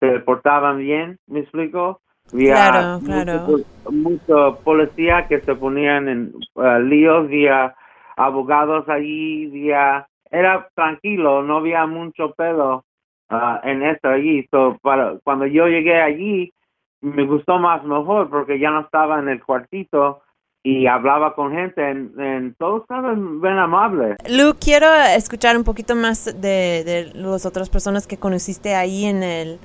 [0.00, 2.00] se portaban bien, ¿me explico?
[2.32, 3.46] Había claro, claro.
[3.90, 7.74] Mucho, policía que se ponían en uh, líos, había
[8.16, 12.84] abogados allí, había, era tranquilo, no había mucho pedo
[13.30, 14.46] uh, en esto allí.
[14.50, 16.52] So, para, cuando yo llegué allí,
[17.00, 20.22] me gustó más mejor porque ya no estaba en el cuartito
[20.66, 24.16] y hablaba con gente, en, en todos estaban bien amables.
[24.28, 29.22] Lu, quiero escuchar un poquito más de, de las otras personas que conociste ahí en
[29.22, 29.60] el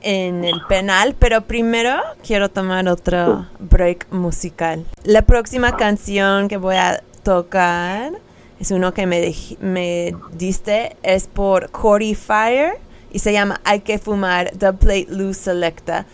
[0.00, 4.86] en el penal, pero primero quiero tomar otro break musical.
[5.04, 8.12] La próxima canción que voy a tocar
[8.58, 12.78] es uno que me, me diste, es por Corey Fire
[13.12, 16.06] y se llama Hay que fumar The Plate Loose Selecta.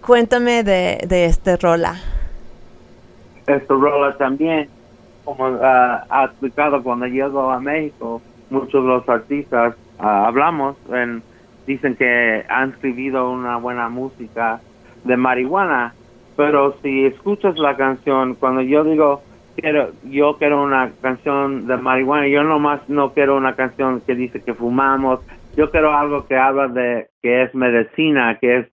[0.00, 2.00] Cuéntame de, de este rola.
[3.46, 4.68] Este rola también,
[5.24, 11.22] como ah, ha explicado cuando llego a México, muchos de los artistas ah, hablamos en
[11.66, 14.60] dicen que han escrito una buena música
[15.04, 15.94] de marihuana,
[16.36, 19.22] pero si escuchas la canción, cuando yo digo
[19.56, 24.42] quiero, yo quiero una canción de marihuana, yo nomás no quiero una canción que dice
[24.42, 25.20] que fumamos,
[25.56, 28.66] yo quiero algo que habla de que es medicina, que es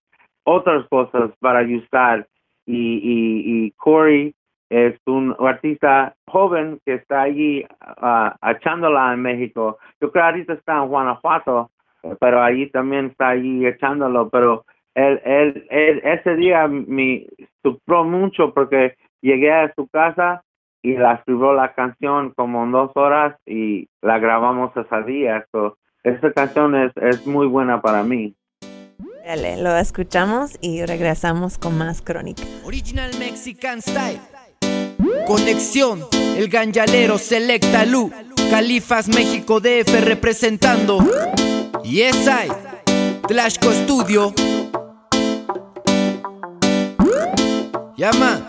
[0.44, 2.28] otras cosas para ayudar.
[2.66, 4.34] Y, y, y Corey
[4.70, 7.66] es un artista joven que está allí
[8.02, 9.78] uh, echándola en México.
[10.02, 11.72] Yo creo que ahorita está en Guanajuato
[12.20, 14.66] pero allí también está allí echándolo, pero
[14.96, 15.22] él,
[15.70, 17.28] él, ese día me
[17.64, 20.44] sufrió mucho porque llegué a su casa
[20.82, 25.46] y la escribió la canción como en dos horas y la grabamos ese día.
[25.52, 28.36] So, esa canción es, es muy buena para mí.
[29.26, 32.44] Dale, lo escuchamos y regresamos con más crónica.
[32.66, 34.22] Original Mexican Style.
[35.28, 36.08] Conexión,
[36.38, 38.10] el ganjalero Selecta Lu.
[38.50, 41.00] Califas México DF representando.
[41.84, 42.48] Yes, I,
[43.28, 44.34] Tlashco Studio.
[47.98, 48.40] Llama.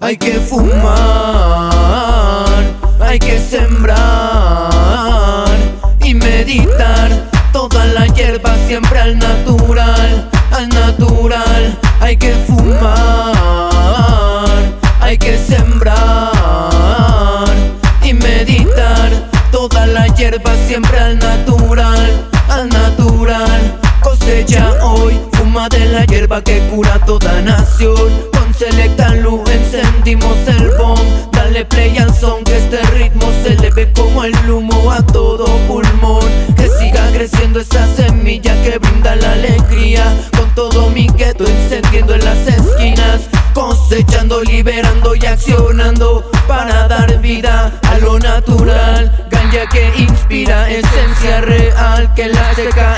[0.00, 0.84] Hay que fumar,
[3.00, 3.96] hay que sembrar
[6.04, 7.10] y meditar.
[7.52, 11.45] Toda la hierba siempre al natural, al natural.
[12.06, 12.94] Hay que fumar,
[15.00, 15.92] hay que sembrar
[18.00, 19.10] y meditar
[19.50, 23.80] toda la hierba siempre al natural, al natural.
[24.00, 28.12] Cosecha hoy, fuma de la hierba que cura toda nación.
[28.32, 31.32] Con selecta luz encendimos el bomb.
[31.32, 35.55] Dale play al son que este ritmo se le ve como el humo a todo
[37.28, 40.04] creciendo esa semilla que brinda la alegría.
[40.36, 43.22] Con todo mi gueto encendiendo en las esquinas.
[43.52, 49.26] Cosechando, liberando y accionando para dar vida a lo natural
[49.72, 52.96] que inspira esencia real que la seca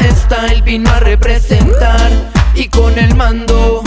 [0.50, 2.10] el vino a representar
[2.54, 3.84] y con el mando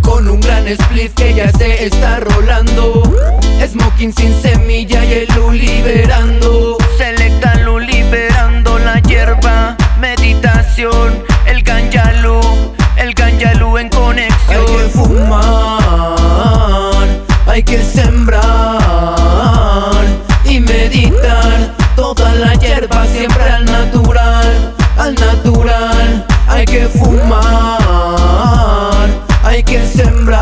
[0.00, 3.04] con un gran split que ya se está rolando
[3.64, 6.31] Smoking sin semilla y el liberando
[17.72, 18.42] que sembrar
[20.44, 26.26] Y meditar Toda la hierba siempre al natural, al natural.
[26.48, 27.38] Hay que fumar,
[29.44, 30.40] hay que sembrar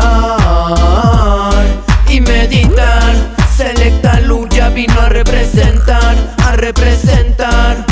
[2.09, 3.13] y meditar.
[3.55, 6.15] Selecta luz ya vino a representar,
[6.45, 7.85] a representar.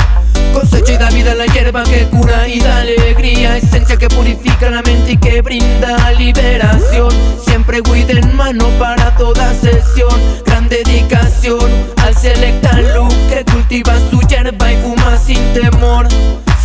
[0.52, 4.68] Cosecha y da vida a la hierba que cura y da alegría Esencia que purifica
[4.68, 7.12] la mente y que brinda liberación
[7.46, 10.18] Siempre weed en mano para toda sesión.
[10.46, 11.70] Gran dedicación
[12.02, 16.08] al selecta look Que cultiva su hierba y fuma sin temor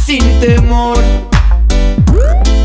[0.06, 0.98] Sin temor.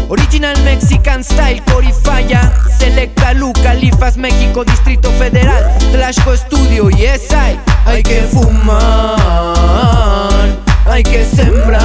[0.09, 8.03] Original Mexican Style, Corifaya, Selecta Lu, Califas, México, Distrito Federal, Trashco Studio y hay, hay
[8.03, 9.17] que fumar,
[10.85, 11.81] hay que sembrar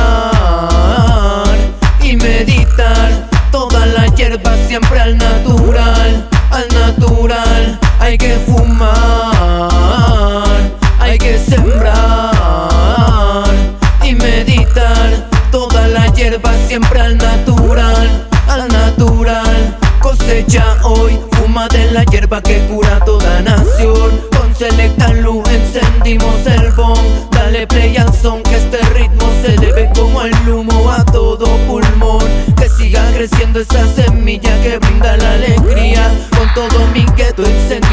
[2.01, 3.29] y meditar.
[3.51, 8.93] Toda la hierba siempre al natural, al natural, hay que fumar,
[10.99, 11.91] hay que sembrar
[14.03, 15.27] y meditar.
[15.51, 19.75] Toda la hierba siempre al natural, al natural.
[19.99, 24.21] Cosecha hoy, fuma de la hierba que cura toda nación.
[24.37, 26.99] Con Selecta Luz encendimos el bon.
[27.31, 32.23] Dale play al son que este ritmo se debe como el humo a todo pulmón.
[32.55, 36.11] Que siga creciendo esa semilla que brinda la alegría.
[36.37, 37.84] Con todo mi gueto encendiendo en las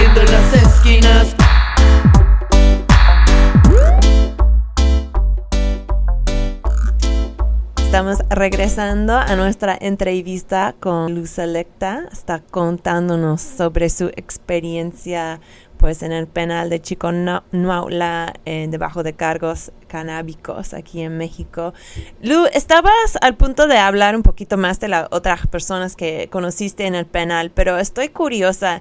[7.92, 12.08] Estamos regresando a nuestra entrevista con Luz Selecta.
[12.10, 15.40] Está contándonos sobre su experiencia
[15.76, 21.74] pues en el penal de Chico Nuaula debajo de cargos canábicos aquí en México.
[22.22, 26.86] Lu, estabas al punto de hablar un poquito más de las otras personas que conociste
[26.86, 28.80] en el penal, pero estoy curiosa.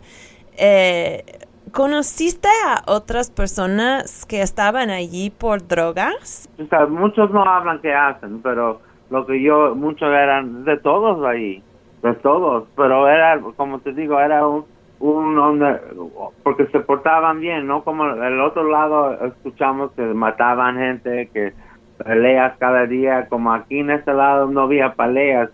[0.55, 1.25] Eh,
[1.73, 6.49] ¿Conociste a otras personas que estaban allí por drogas?
[6.89, 11.63] Muchos no hablan qué hacen, pero lo que yo, muchos eran de todos ahí,
[12.03, 14.65] de todos, pero era, como te digo, era un,
[14.99, 15.77] un
[16.43, 17.85] porque se portaban bien, ¿no?
[17.85, 21.53] Como el otro lado escuchamos que mataban gente, que
[22.03, 25.49] peleas cada día, como aquí en este lado no había peleas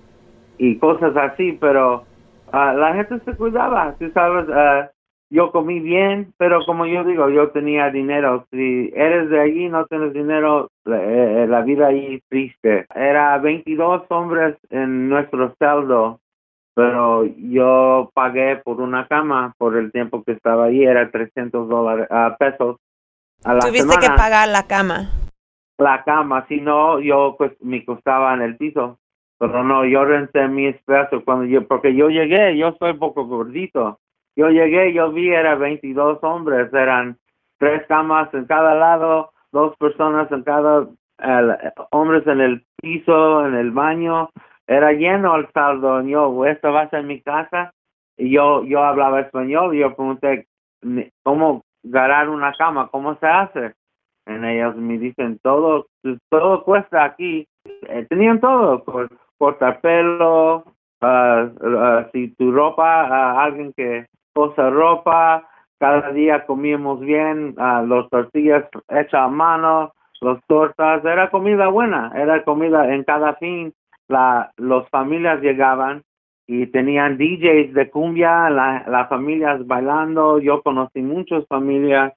[0.57, 2.05] y cosas así, pero
[2.51, 4.96] ah, la gente se cuidaba, tú sabes, uh,
[5.29, 8.45] yo comí bien, pero como yo digo, yo tenía dinero.
[8.51, 12.85] Si eres de allí no tienes dinero, eh, la vida ahí triste.
[12.95, 16.19] Era 22 hombres en nuestro saldo,
[16.73, 22.07] pero yo pagué por una cama por el tiempo que estaba ahí, era 300 dólares,
[22.09, 22.77] uh, pesos
[23.43, 25.09] a la Tuviste que pagar la cama.
[25.77, 28.97] La cama, si no, yo pues me costaba en el piso.
[29.39, 33.99] Pero no, yo renté mi espacio cuando yo, porque yo llegué, yo soy poco gordito
[34.37, 37.17] yo llegué, yo vi, era 22 hombres, eran
[37.57, 40.87] tres camas en cada lado, dos personas en cada,
[41.89, 44.29] hombres en el piso, en el baño,
[44.67, 46.03] era lleno el saldo.
[46.03, 47.73] Yo, ¿esto va a ser mi casa?
[48.15, 50.45] Y yo, yo hablaba español y yo pregunté,
[51.23, 52.89] ¿cómo ganar una cama?
[52.89, 53.73] ¿Cómo se hace?
[54.27, 55.87] En ellos me dicen, todo,
[56.29, 57.47] todo cuesta aquí.
[57.65, 58.83] Eh, tenían todo,
[59.39, 60.63] cortar pelo,
[61.01, 64.05] ah, ah, si tu ropa, uh, alguien que
[64.37, 71.31] cosa ropa, cada día comíamos bien, uh, los tortillas hechas a mano, los tortas, era
[71.31, 73.73] comida buena, era comida en cada fin,
[74.07, 76.03] la, los familias llegaban
[76.45, 82.13] y tenían DJs de cumbia, las familias bailando, yo conocí muchas familias,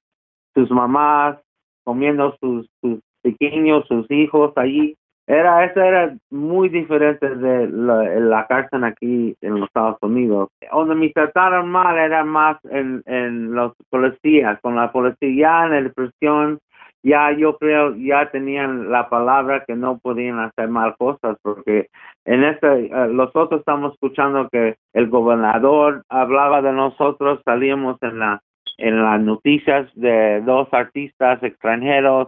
[0.53, 1.39] sus mamás
[1.83, 4.95] comiendo sus, sus pequeños, sus hijos allí,
[5.31, 10.49] era, eso era muy diferente de la, cárcel aquí en los Estados Unidos.
[10.71, 15.89] Donde me trataron mal era más en, en los policías, con la policía en la
[15.91, 16.59] prisión,
[17.03, 21.87] ya yo creo ya tenían la palabra que no podían hacer mal cosas porque
[22.25, 28.41] en este los otros estamos escuchando que el gobernador hablaba de nosotros salíamos en la
[28.77, 32.27] en las noticias de dos artistas extranjeros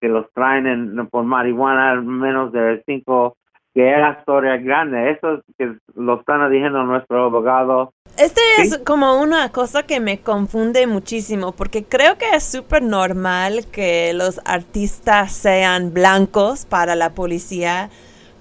[0.00, 3.36] que los traen en, por marihuana menos de cinco
[3.74, 5.12] que era historia grande.
[5.12, 7.92] Eso que lo están diciendo nuestro abogado.
[8.18, 13.66] Este es como una cosa que me confunde muchísimo porque creo que es súper normal
[13.72, 17.88] que los artistas sean blancos para la policía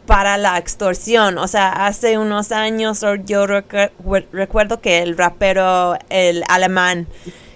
[0.10, 1.38] para la extorsión.
[1.38, 7.06] O sea, hace unos años yo recuerdo que el rapero, el alemán,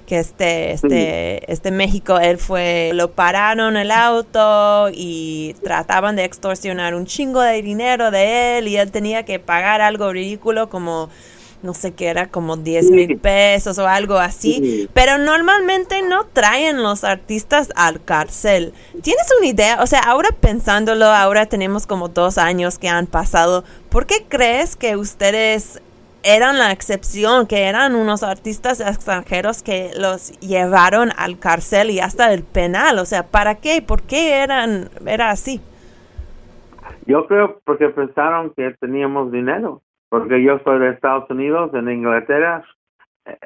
[0.06, 6.96] que este, este, este México, él fue, lo pararon el auto y trataban de extorsionar
[6.96, 11.10] un chingo de dinero de él y él tenía que pagar algo ridículo como
[11.64, 14.90] no sé qué era, como 10 mil pesos o algo así.
[14.94, 18.74] Pero normalmente no traen los artistas al cárcel.
[19.02, 19.82] ¿Tienes una idea?
[19.82, 23.64] O sea, ahora pensándolo, ahora tenemos como dos años que han pasado.
[23.90, 25.80] ¿Por qué crees que ustedes
[26.24, 32.34] eran la excepción, que eran unos artistas extranjeros que los llevaron al cárcel y hasta
[32.34, 33.00] el penal.
[33.00, 33.82] O sea, ¿para qué?
[33.86, 35.62] ¿Por qué eran, era así?
[37.06, 42.64] Yo creo porque pensaron que teníamos dinero, porque yo soy de Estados Unidos, en Inglaterra,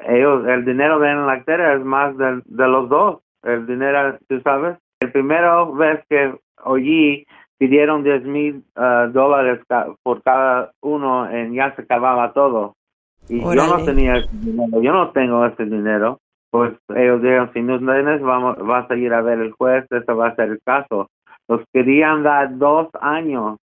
[0.08, 3.20] ellos, el dinero de Inglaterra es más de, de los dos.
[3.42, 7.26] El dinero, tú sabes, el primero vez que oí
[7.58, 12.74] pidieron 10 mil ah, dólares ca- por cada uno y ya se acababa todo.
[13.28, 16.18] Y yo no tenía ese dinero, yo no tengo ese dinero.
[16.50, 20.12] Pues ellos dijeron, si no tienes, vamos, vas a ir a ver el juez, ese
[20.12, 21.08] va a ser el caso.
[21.46, 23.58] Nos querían dar dos años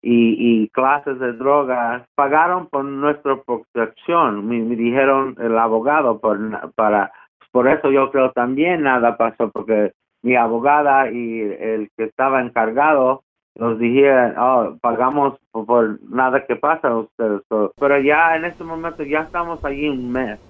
[0.00, 2.02] y, y clases de drogas.
[2.14, 6.38] Pagaron por nuestra protección, me, me dijeron el abogado, por,
[6.74, 7.12] para,
[7.52, 9.92] por eso yo creo también nada pasó, porque
[10.24, 13.22] mi abogada y el que estaba encargado
[13.56, 17.42] nos dijeron, oh, pagamos por, nada que pasa a ustedes.
[17.78, 20.40] Pero ya en este momento ya estamos allí un mes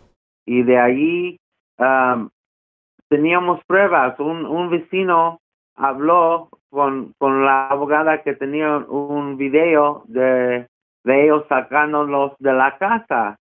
[0.46, 1.40] y de allí
[1.78, 2.30] um,
[3.08, 4.18] teníamos pruebas.
[4.20, 5.40] Un, un vecino
[5.74, 10.68] habló con, con la abogada que tenía un video de,
[11.02, 13.36] de ellos sacándolos de la casa.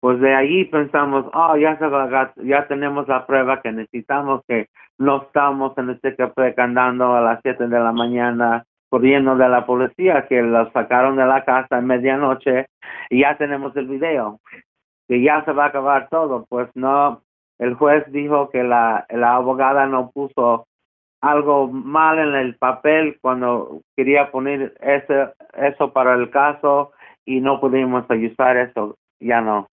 [0.00, 5.22] Pues de allí pensamos, oh, ya, se ya tenemos la prueba que necesitamos, que no
[5.22, 10.26] estamos en este café andando a las 7 de la mañana corriendo de la policía,
[10.28, 12.66] que los sacaron de la casa a medianoche
[13.10, 14.40] y ya tenemos el video,
[15.08, 16.46] que ya se va a acabar todo.
[16.48, 17.22] Pues no,
[17.58, 20.66] el juez dijo que la, la abogada no puso
[21.20, 26.92] algo mal en el papel cuando quería poner ese, eso para el caso
[27.24, 29.66] y no pudimos usar eso, ya no.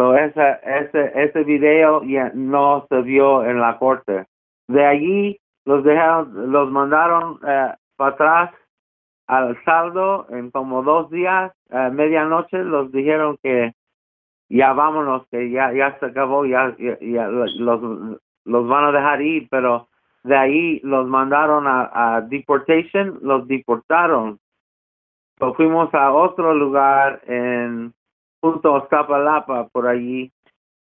[0.00, 4.24] So ese, ese, ese video ya no se vio en la corte.
[4.66, 8.50] De allí los dejaron, los mandaron eh, para atrás
[9.26, 13.74] al saldo en como dos días, eh, medianoche, los dijeron que
[14.48, 17.54] ya vámonos, que ya, ya se acabó, ya, ya, ya los,
[18.46, 19.88] los van a dejar ir, pero
[20.24, 24.38] de ahí los mandaron a, a deportation, los deportaron.
[25.38, 27.92] So fuimos a otro lugar en
[28.40, 30.30] junto a Iztapalapa por allí.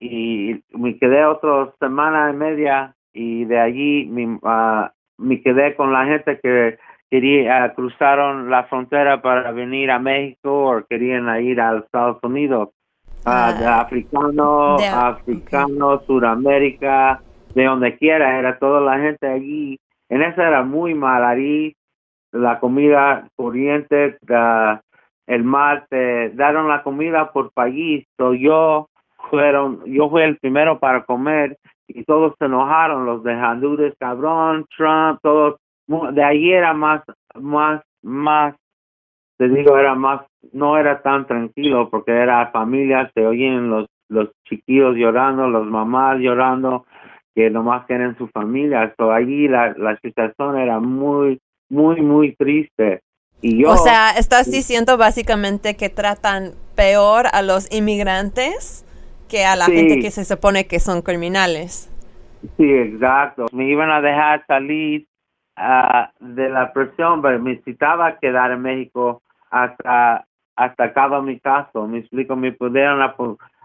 [0.01, 5.93] Y me quedé otra semana y media y de allí me, ah, me quedé con
[5.93, 6.79] la gente que
[7.11, 12.71] quería ah, cruzaron la frontera para venir a México o querían ir a Estados Unidos.
[13.25, 17.23] Ah, de africano de- africano Suramérica
[17.55, 19.79] de donde quiera era toda la gente allí.
[20.11, 21.75] En esa era muy mal ahí
[22.33, 24.19] la comida corriente
[25.27, 28.89] el mar te daron la comida por país so yo
[29.31, 31.59] fueron yo fui el primero para comer
[31.89, 35.57] y todos se enojaron los de Honduras cabrón Trump todos
[35.87, 37.03] de ahí era más
[37.41, 38.55] más más
[39.39, 40.23] te digo era más
[40.53, 46.19] no era tan tranquilo porque era familias se oyen los los chiquillos llorando los mamás
[46.19, 46.85] llorando
[47.35, 53.01] que nomás quieren su familia so allí la la situación era muy muy muy triste
[53.45, 58.87] y yo O sea, estás diciendo básicamente que tratan peor a los inmigrantes
[59.29, 59.77] que a la Sí.
[59.77, 61.91] gente que se supone que son criminales.
[62.57, 63.47] Sí, exacto.
[63.53, 65.07] Me iban a dejar salir
[65.57, 70.25] ah, de la presión, pero me necesitaba quedar en México hasta
[70.57, 71.87] hasta acaba mi caso.
[71.87, 73.03] Me explico, me pudieron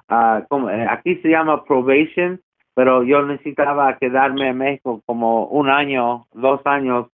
[0.10, 2.42] ah, eh, aquí se llama probation,
[2.76, 7.08] pero yo necesitaba quedarme en México como un año, dos años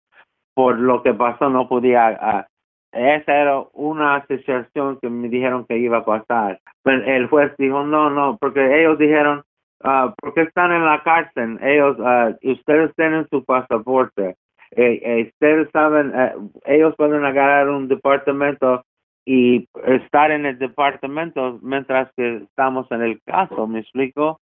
[0.53, 2.47] por lo que pasó, no podía.
[2.93, 6.59] Esa era una situación que me dijeron que iba a pasar.
[6.83, 9.43] Pero el juez dijo, no, no, porque ellos dijeron,
[9.83, 11.59] ah, ¿por qué están en la cárcel?
[11.61, 14.35] Ellos, ah, ustedes tienen su pasaporte.
[14.71, 16.33] Eh, eh, ustedes saben, eh,
[16.65, 18.83] ellos pueden agarrar un departamento
[19.25, 24.39] y estar en el departamento mientras que estamos en el caso, ¿me explico?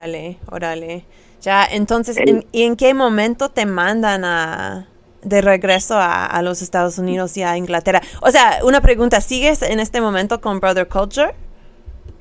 [0.00, 1.04] Órale, órale.
[1.40, 4.86] Ya, entonces, El- ¿en, ¿y en qué momento te mandan a
[5.26, 8.00] de regreso a, a los Estados Unidos y a Inglaterra?
[8.22, 11.34] O sea, una pregunta, ¿sigues en este momento con Brother Culture?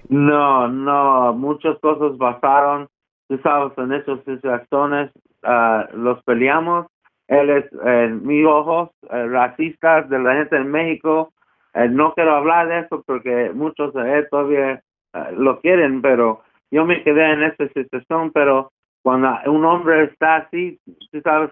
[0.09, 2.87] No, no, muchas cosas pasaron,
[3.27, 5.11] tú en esas situaciones
[5.43, 6.87] ah, los peleamos.
[7.27, 11.33] Él es, en mis ojos, eh, racistas de la gente en México.
[11.73, 16.43] Eh, no quiero hablar de eso porque muchos de él todavía eh, lo quieren, pero
[16.69, 18.71] yo me quedé en esa situación, pero
[19.05, 20.79] cuando un hombre está así,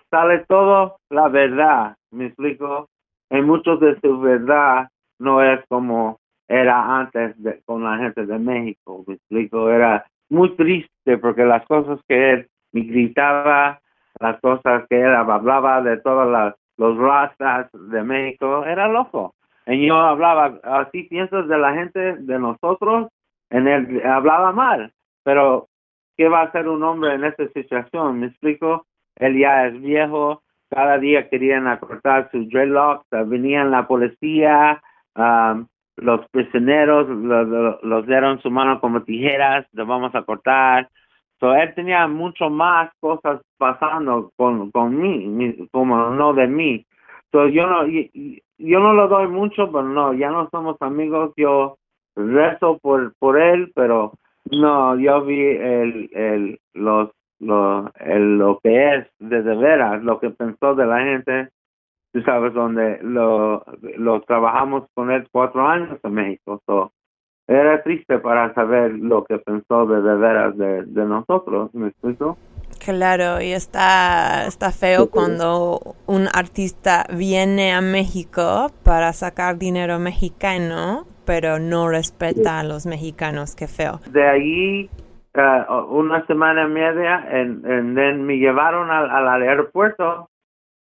[0.10, 2.90] sale todo la verdad, me explico.
[3.30, 4.90] En muchos de su verdad
[5.20, 10.50] no es como era antes de, con la gente de México, me explico, era muy
[10.56, 13.80] triste porque las cosas que él me gritaba,
[14.20, 19.36] las cosas que él hablaba de todas las los razas de México, era loco.
[19.68, 23.10] Y yo hablaba, así piensas de la gente de nosotros,
[23.52, 24.92] en él hablaba mal,
[25.24, 25.68] pero
[26.18, 28.20] ¿qué va a hacer un hombre en esta situación?
[28.20, 28.86] ¿Me explico?
[29.16, 34.82] Él ya es viejo, cada día querían acortar sus dreadlocks, uh, venían la policía,
[35.16, 40.90] um, los prisioneros lo- lo- los dieron su mano como tijeras, lo vamos a cortar.
[41.40, 46.86] So, él tenía mucho más cosas pasando con, con mí, mi- como no de mí.
[47.32, 50.78] So, yo no y- y- yo no lo doy mucho, pero no, ya no somos
[50.82, 51.34] amigos.
[51.38, 51.78] Yo
[52.16, 54.14] rezo por por él, pero
[54.52, 60.20] no, yo vi el el los lo el, lo que es de, de veras, lo
[60.20, 61.50] que pensó de la gente.
[62.14, 63.64] Tú sabes donde lo
[63.98, 66.62] lo trabajamos con él cuatro años en México.
[66.66, 66.92] So,
[67.48, 72.38] era triste para saber lo que pensó de, de veras de, de nosotros, ¿me explico?
[72.86, 81.06] Claro, y está, está feo cuando un artista viene a México para sacar dinero mexicano,
[81.26, 84.00] pero no respeta a los mexicanos, qué feo.
[84.12, 84.90] De ahí,
[85.34, 90.30] eh, una semana y media, en, en- en- me llevaron al, al aeropuerto,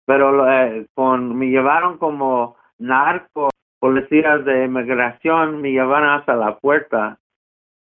[0.05, 3.49] pero eh, con, me llevaron como narco,
[3.79, 7.17] policías de inmigración, me llevaron hasta la puerta.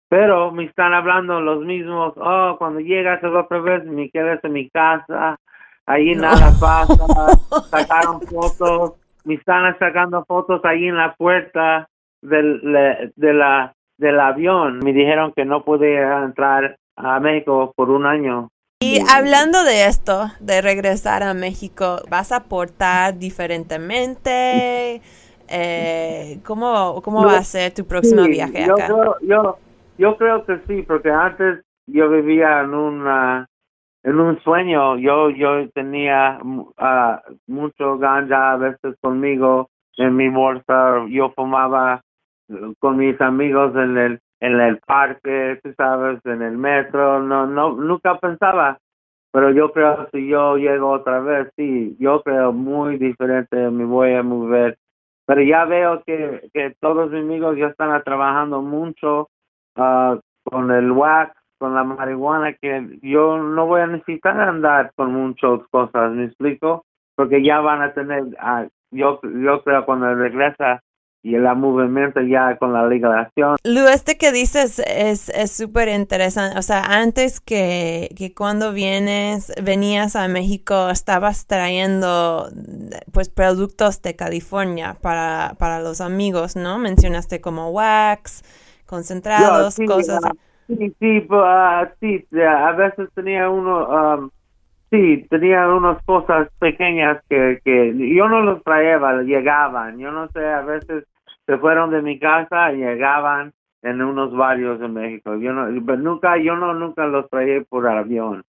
[0.09, 4.71] Pero me están hablando los mismos, oh, cuando llegas otra vez, me quedas en mi
[4.71, 5.37] casa,
[5.85, 6.95] ahí nada pasa,
[7.71, 8.95] sacaron fotos,
[9.25, 11.89] me están sacando fotos ahí en la puerta
[12.23, 12.63] del,
[13.17, 14.79] de la, del avión.
[14.79, 18.49] Me dijeron que no podía entrar a México por un año.
[18.81, 25.03] Y hablando de esto, de regresar a México, ¿vas a aportar diferentemente?
[25.51, 28.85] Eh, ¿cómo, ¿Cómo va a ser tu próximo Sí, viaje yo acá?
[28.85, 29.59] Creo, yo, yo
[30.17, 33.49] creo que sí, porque antes yo vivía en una
[34.05, 34.97] en un sueño.
[34.99, 36.39] Yo yo tenía
[36.79, 41.05] ah, mucho ganja a veces conmigo en mi bolsa.
[41.09, 42.03] Yo fumaba
[42.49, 47.21] eh, con mis amigos en el en el parque, tú sabes, en el metro.
[47.21, 48.79] No no nunca pensaba.
[49.33, 53.85] Pero yo creo que si yo llego otra vez, sí, yo creo muy diferente, me
[53.85, 54.79] voy a mover
[55.29, 59.29] pero ya veo que, que todos mis amigos ya están trabajando mucho
[59.79, 65.12] ah, con el wax, con la marihuana, que yo no voy a necesitar andar con
[65.12, 66.85] muchas cosas, ¿me explico?
[67.16, 70.83] Porque ya van a tener, ah, yo, yo creo cuando regresa
[71.22, 76.59] y el movimiento ya con la legalización, Lu, este que dices es es súper interesante.
[76.59, 82.49] O sea, antes que, que cuando vienes, venías a México, estabas trayendo
[83.12, 86.79] pues productos de California para, para los amigos, ¿no?
[86.79, 88.43] Mencionaste como wax,
[88.89, 90.24] concentrados, sí, cosas.
[90.24, 90.32] ah,
[90.66, 94.30] sí, sí, pues, ah, sí, a veces tenía uno, um,
[94.91, 100.45] sí, tenía unas cosas pequeñas que, que yo no los traía, llegaban, yo no sé,
[100.45, 101.05] a veces
[101.47, 105.99] se fueron de mi casa y llegaban en unos barrios de México, yo no, pero
[105.99, 108.43] nunca, yo no, nunca los traía por avión,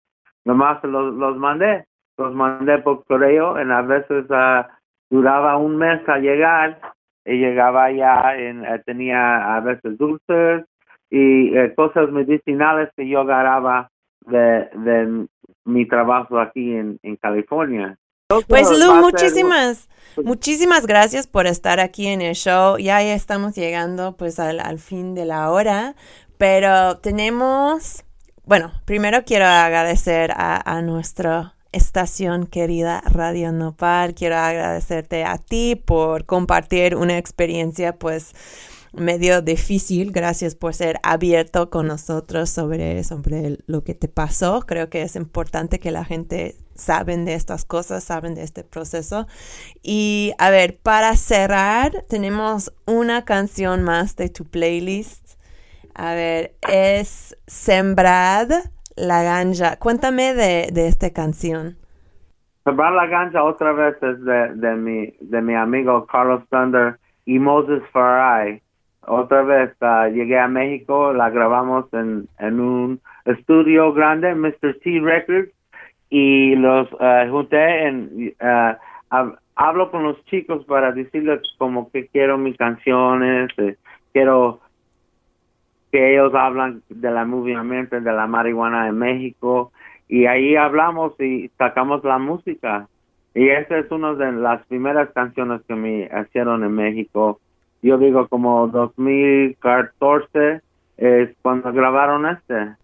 [0.45, 1.85] nomás los, los mandé,
[2.17, 4.67] los mandé por correo, y a veces ah,
[5.09, 6.79] duraba un mes a llegar,
[7.33, 10.65] llegaba ya, en, eh, tenía a veces dulces,
[11.09, 13.89] y eh, cosas medicinales que yo agarraba
[14.25, 15.27] de, de
[15.65, 17.97] mi trabajo aquí en, en California.
[18.47, 19.89] Pues Lu, a ser- muchísimas,
[20.21, 22.77] muchísimas gracias por estar aquí en el show.
[22.77, 25.95] Ya, ya estamos llegando pues al, al fin de la hora,
[26.37, 28.03] pero tenemos,
[28.43, 34.13] bueno, primero quiero agradecer a, a nuestra estación querida Radio Nopal.
[34.13, 38.33] Quiero agradecerte a ti por compartir una experiencia pues
[38.93, 40.11] medio difícil.
[40.11, 44.61] Gracias por ser abierto con nosotros sobre, sobre lo que te pasó.
[44.61, 49.27] Creo que es importante que la gente saben de estas cosas, saben de este proceso.
[49.81, 55.37] Y a ver, para cerrar, tenemos una canción más de tu playlist.
[55.93, 58.51] A ver, es Sembrad
[58.97, 59.77] la ganja.
[59.77, 61.75] Cuéntame de, de esta canción.
[62.63, 67.39] Sembrar la ganja otra vez es de, de, mi, de mi amigo Carlos Thunder y
[67.39, 68.61] Moses Farai.
[69.05, 74.79] Otra vez ah, llegué a México, la grabamos en, en un estudio grande, Mr.
[74.83, 75.49] T Records,
[76.09, 78.33] y los ah, junté en...
[79.09, 83.75] hab- hablo con los chicos para decirles como que quiero mis canciones, eh,
[84.13, 84.59] quiero
[85.97, 89.71] que ellos hablan de la movimiento de la marihuana en México
[90.07, 92.87] y ahí hablamos y sacamos la música.
[93.33, 97.39] Y esa es una de las primeras canciones que me hicieron en México.
[97.81, 100.61] Yo digo como 2014
[100.97, 102.75] es cuando grabaron este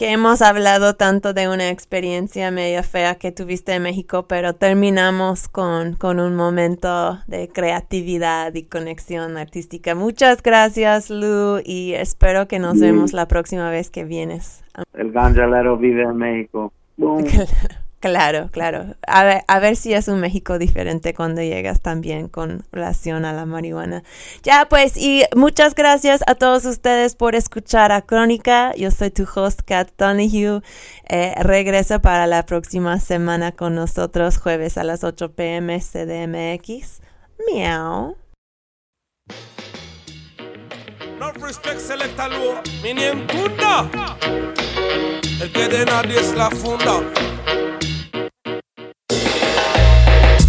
[0.00, 5.46] Que hemos hablado tanto de una experiencia medio fea que tuviste en México, pero terminamos
[5.46, 9.94] con, con un momento de creatividad y conexión artística.
[9.94, 14.64] Muchas gracias, Lu, y espero que nos vemos la próxima vez que vienes.
[14.94, 17.26] el ganjalero vive en México Boom.
[18.00, 18.96] Claro, claro.
[19.06, 23.34] A ver, a ver si es un México diferente cuando llegas también con relación a
[23.34, 24.02] la marihuana.
[24.42, 28.74] Ya, pues, y muchas gracias a todos ustedes por escuchar a Crónica.
[28.74, 30.62] Yo soy tu host, Kat Donahue.
[31.10, 37.02] Eh, regresa para la próxima semana con nosotros, jueves a las 8 pm CDMX.
[37.52, 38.16] Miau.
[41.20, 43.86] No respect selecta luo, mini en funda.
[45.38, 46.94] El que de nadie es la funda.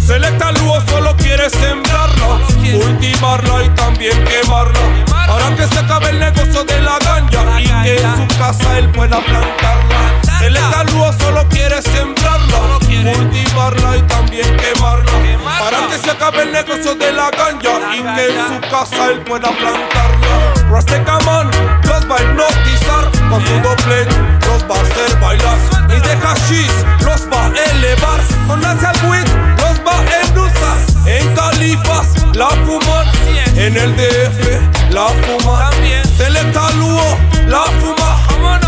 [0.06, 2.40] Selecta luo solo quiere sembrarla,
[2.72, 5.04] cultivarla y también quemarla.
[5.26, 8.90] Para que se acabe el negocio de la ganja y que en su casa él
[8.92, 10.21] pueda plantarla.
[10.42, 15.12] Selecta luo solo quiere sembrarla, cultivarla y también quemarla.
[15.60, 19.20] Para que se acabe el negocio de la ganja y que en su casa él
[19.20, 20.54] pueda plantarla.
[20.68, 21.48] Rastaman
[21.84, 24.04] los va a hipnotizar con su doble,
[24.48, 25.58] los va a hacer bailar.
[25.88, 26.72] Y de hashish
[27.04, 28.20] los va a elevar.
[28.48, 29.28] Con hacia weed
[29.58, 30.76] los va a endulzar.
[31.06, 33.06] En Califas la fuman,
[33.54, 35.70] en el DF la fuma.
[36.16, 37.16] Selecta Luo
[37.46, 38.02] la fuma.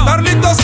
[0.06, 0.58] Carlitos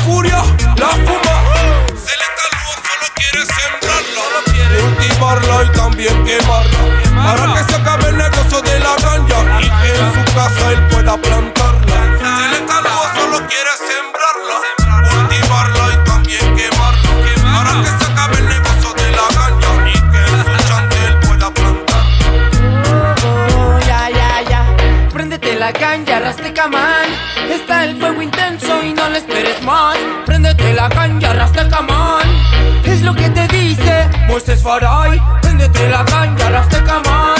[34.60, 35.20] Moisés Faray.
[35.42, 37.36] Préndete la ganja, Rastecaman.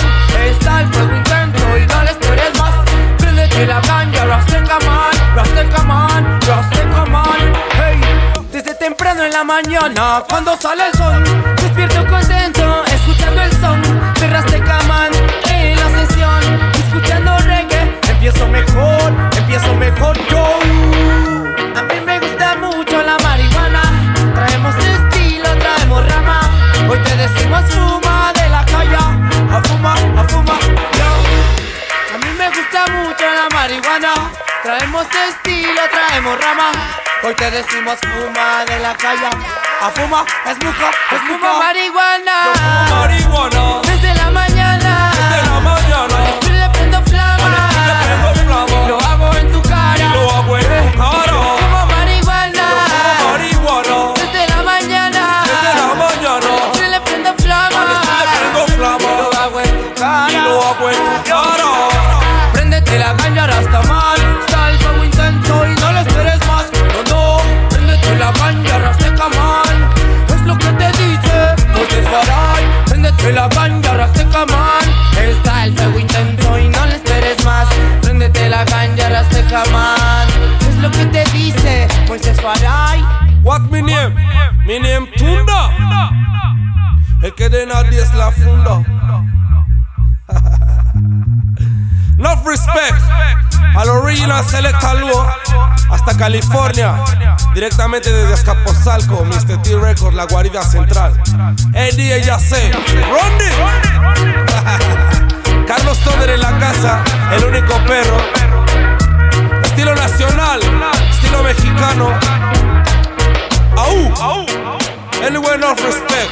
[0.51, 2.75] Está el fuego intenso y no le esperes más.
[3.19, 5.35] Préndete la ganja, Rastecaman.
[5.35, 7.53] Rastecaman, Rastecaman.
[7.73, 8.01] Hey.
[8.53, 11.25] Desde temprano en la mañana, cuando sale el sol,
[11.57, 13.81] despierto contento, escuchando el son
[14.21, 15.13] de Rastecaman
[15.51, 16.41] en la sesión,
[16.75, 17.99] escuchando reggae.
[18.09, 21.20] Empiezo mejor, empiezo mejor yo.
[26.91, 30.59] Hoy te decimos fuma de la calle, a fuma, a fuma,
[30.99, 31.11] yo.
[32.15, 34.13] A mí me gusta mucho la marihuana.
[34.65, 36.73] Traemos estilo, traemos rama.
[37.23, 39.31] Hoy te decimos fuma de la calle.
[39.81, 41.59] A fuma, es muco, es muco.
[41.61, 42.37] marihuana.
[42.91, 44.50] Marihuana, Desde la mañana.
[73.31, 77.69] Préndete la caña, Rastaman Está el fuego intenso y no le esperes más.
[78.03, 80.29] Préndete la caña, Rastaman
[80.69, 83.05] Es lo que te dice Moisés Faray.
[83.45, 84.17] What me name?
[84.67, 85.71] Mi name Tunda.
[87.23, 88.83] El que de nadie es la funda.
[92.19, 95.27] Enough respect al original Selecta Luo
[95.91, 96.97] hasta California,
[97.55, 99.61] directamente desde Escaposalco, Mr.
[99.63, 101.21] T Records, la guarida central.
[101.75, 103.45] Eddie ya sé, Rondi.
[105.67, 107.03] Carlos Toder en la casa,
[107.33, 108.17] el único perro.
[109.63, 110.61] Estilo nacional,
[111.11, 112.11] estilo mexicano.
[113.77, 114.47] Au,
[115.25, 116.31] anywhere no respect.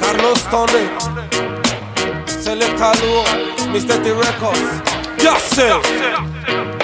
[0.00, 0.90] Carlos Tone,
[2.26, 3.24] Selecta Luo,
[3.72, 4.02] Mr.
[4.02, 4.87] T Records.
[5.24, 6.77] Ya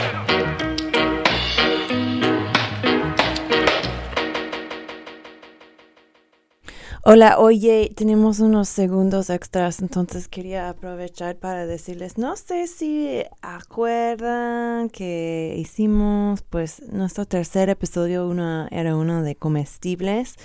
[7.07, 14.89] Hola, oye, tenemos unos segundos extras, entonces quería aprovechar para decirles, no sé si acuerdan
[14.89, 20.37] que hicimos, pues, nuestro tercer episodio uno, era uno de comestibles,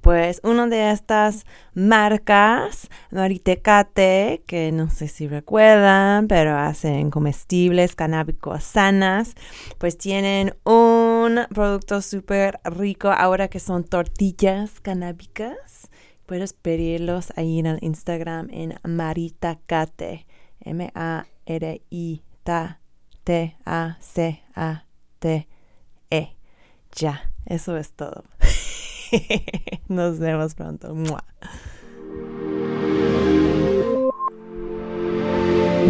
[0.00, 8.64] pues, una de estas marcas, Maritecate, que no sé si recuerdan, pero hacen comestibles canábicos
[8.64, 9.34] sanas,
[9.78, 15.77] pues tienen un producto súper rico ahora que son tortillas canábicas.
[16.28, 20.26] Puedes pedirlos ahí en el Instagram en Maritacate.
[20.60, 21.26] M-A-R-I-T-T-A-C-A-T-E.
[26.94, 28.24] Ya, eso es todo.
[29.88, 30.94] Nos vemos pronto.
[30.94, 31.24] ¡Mua!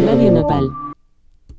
[0.05, 0.88] Radio Nopal.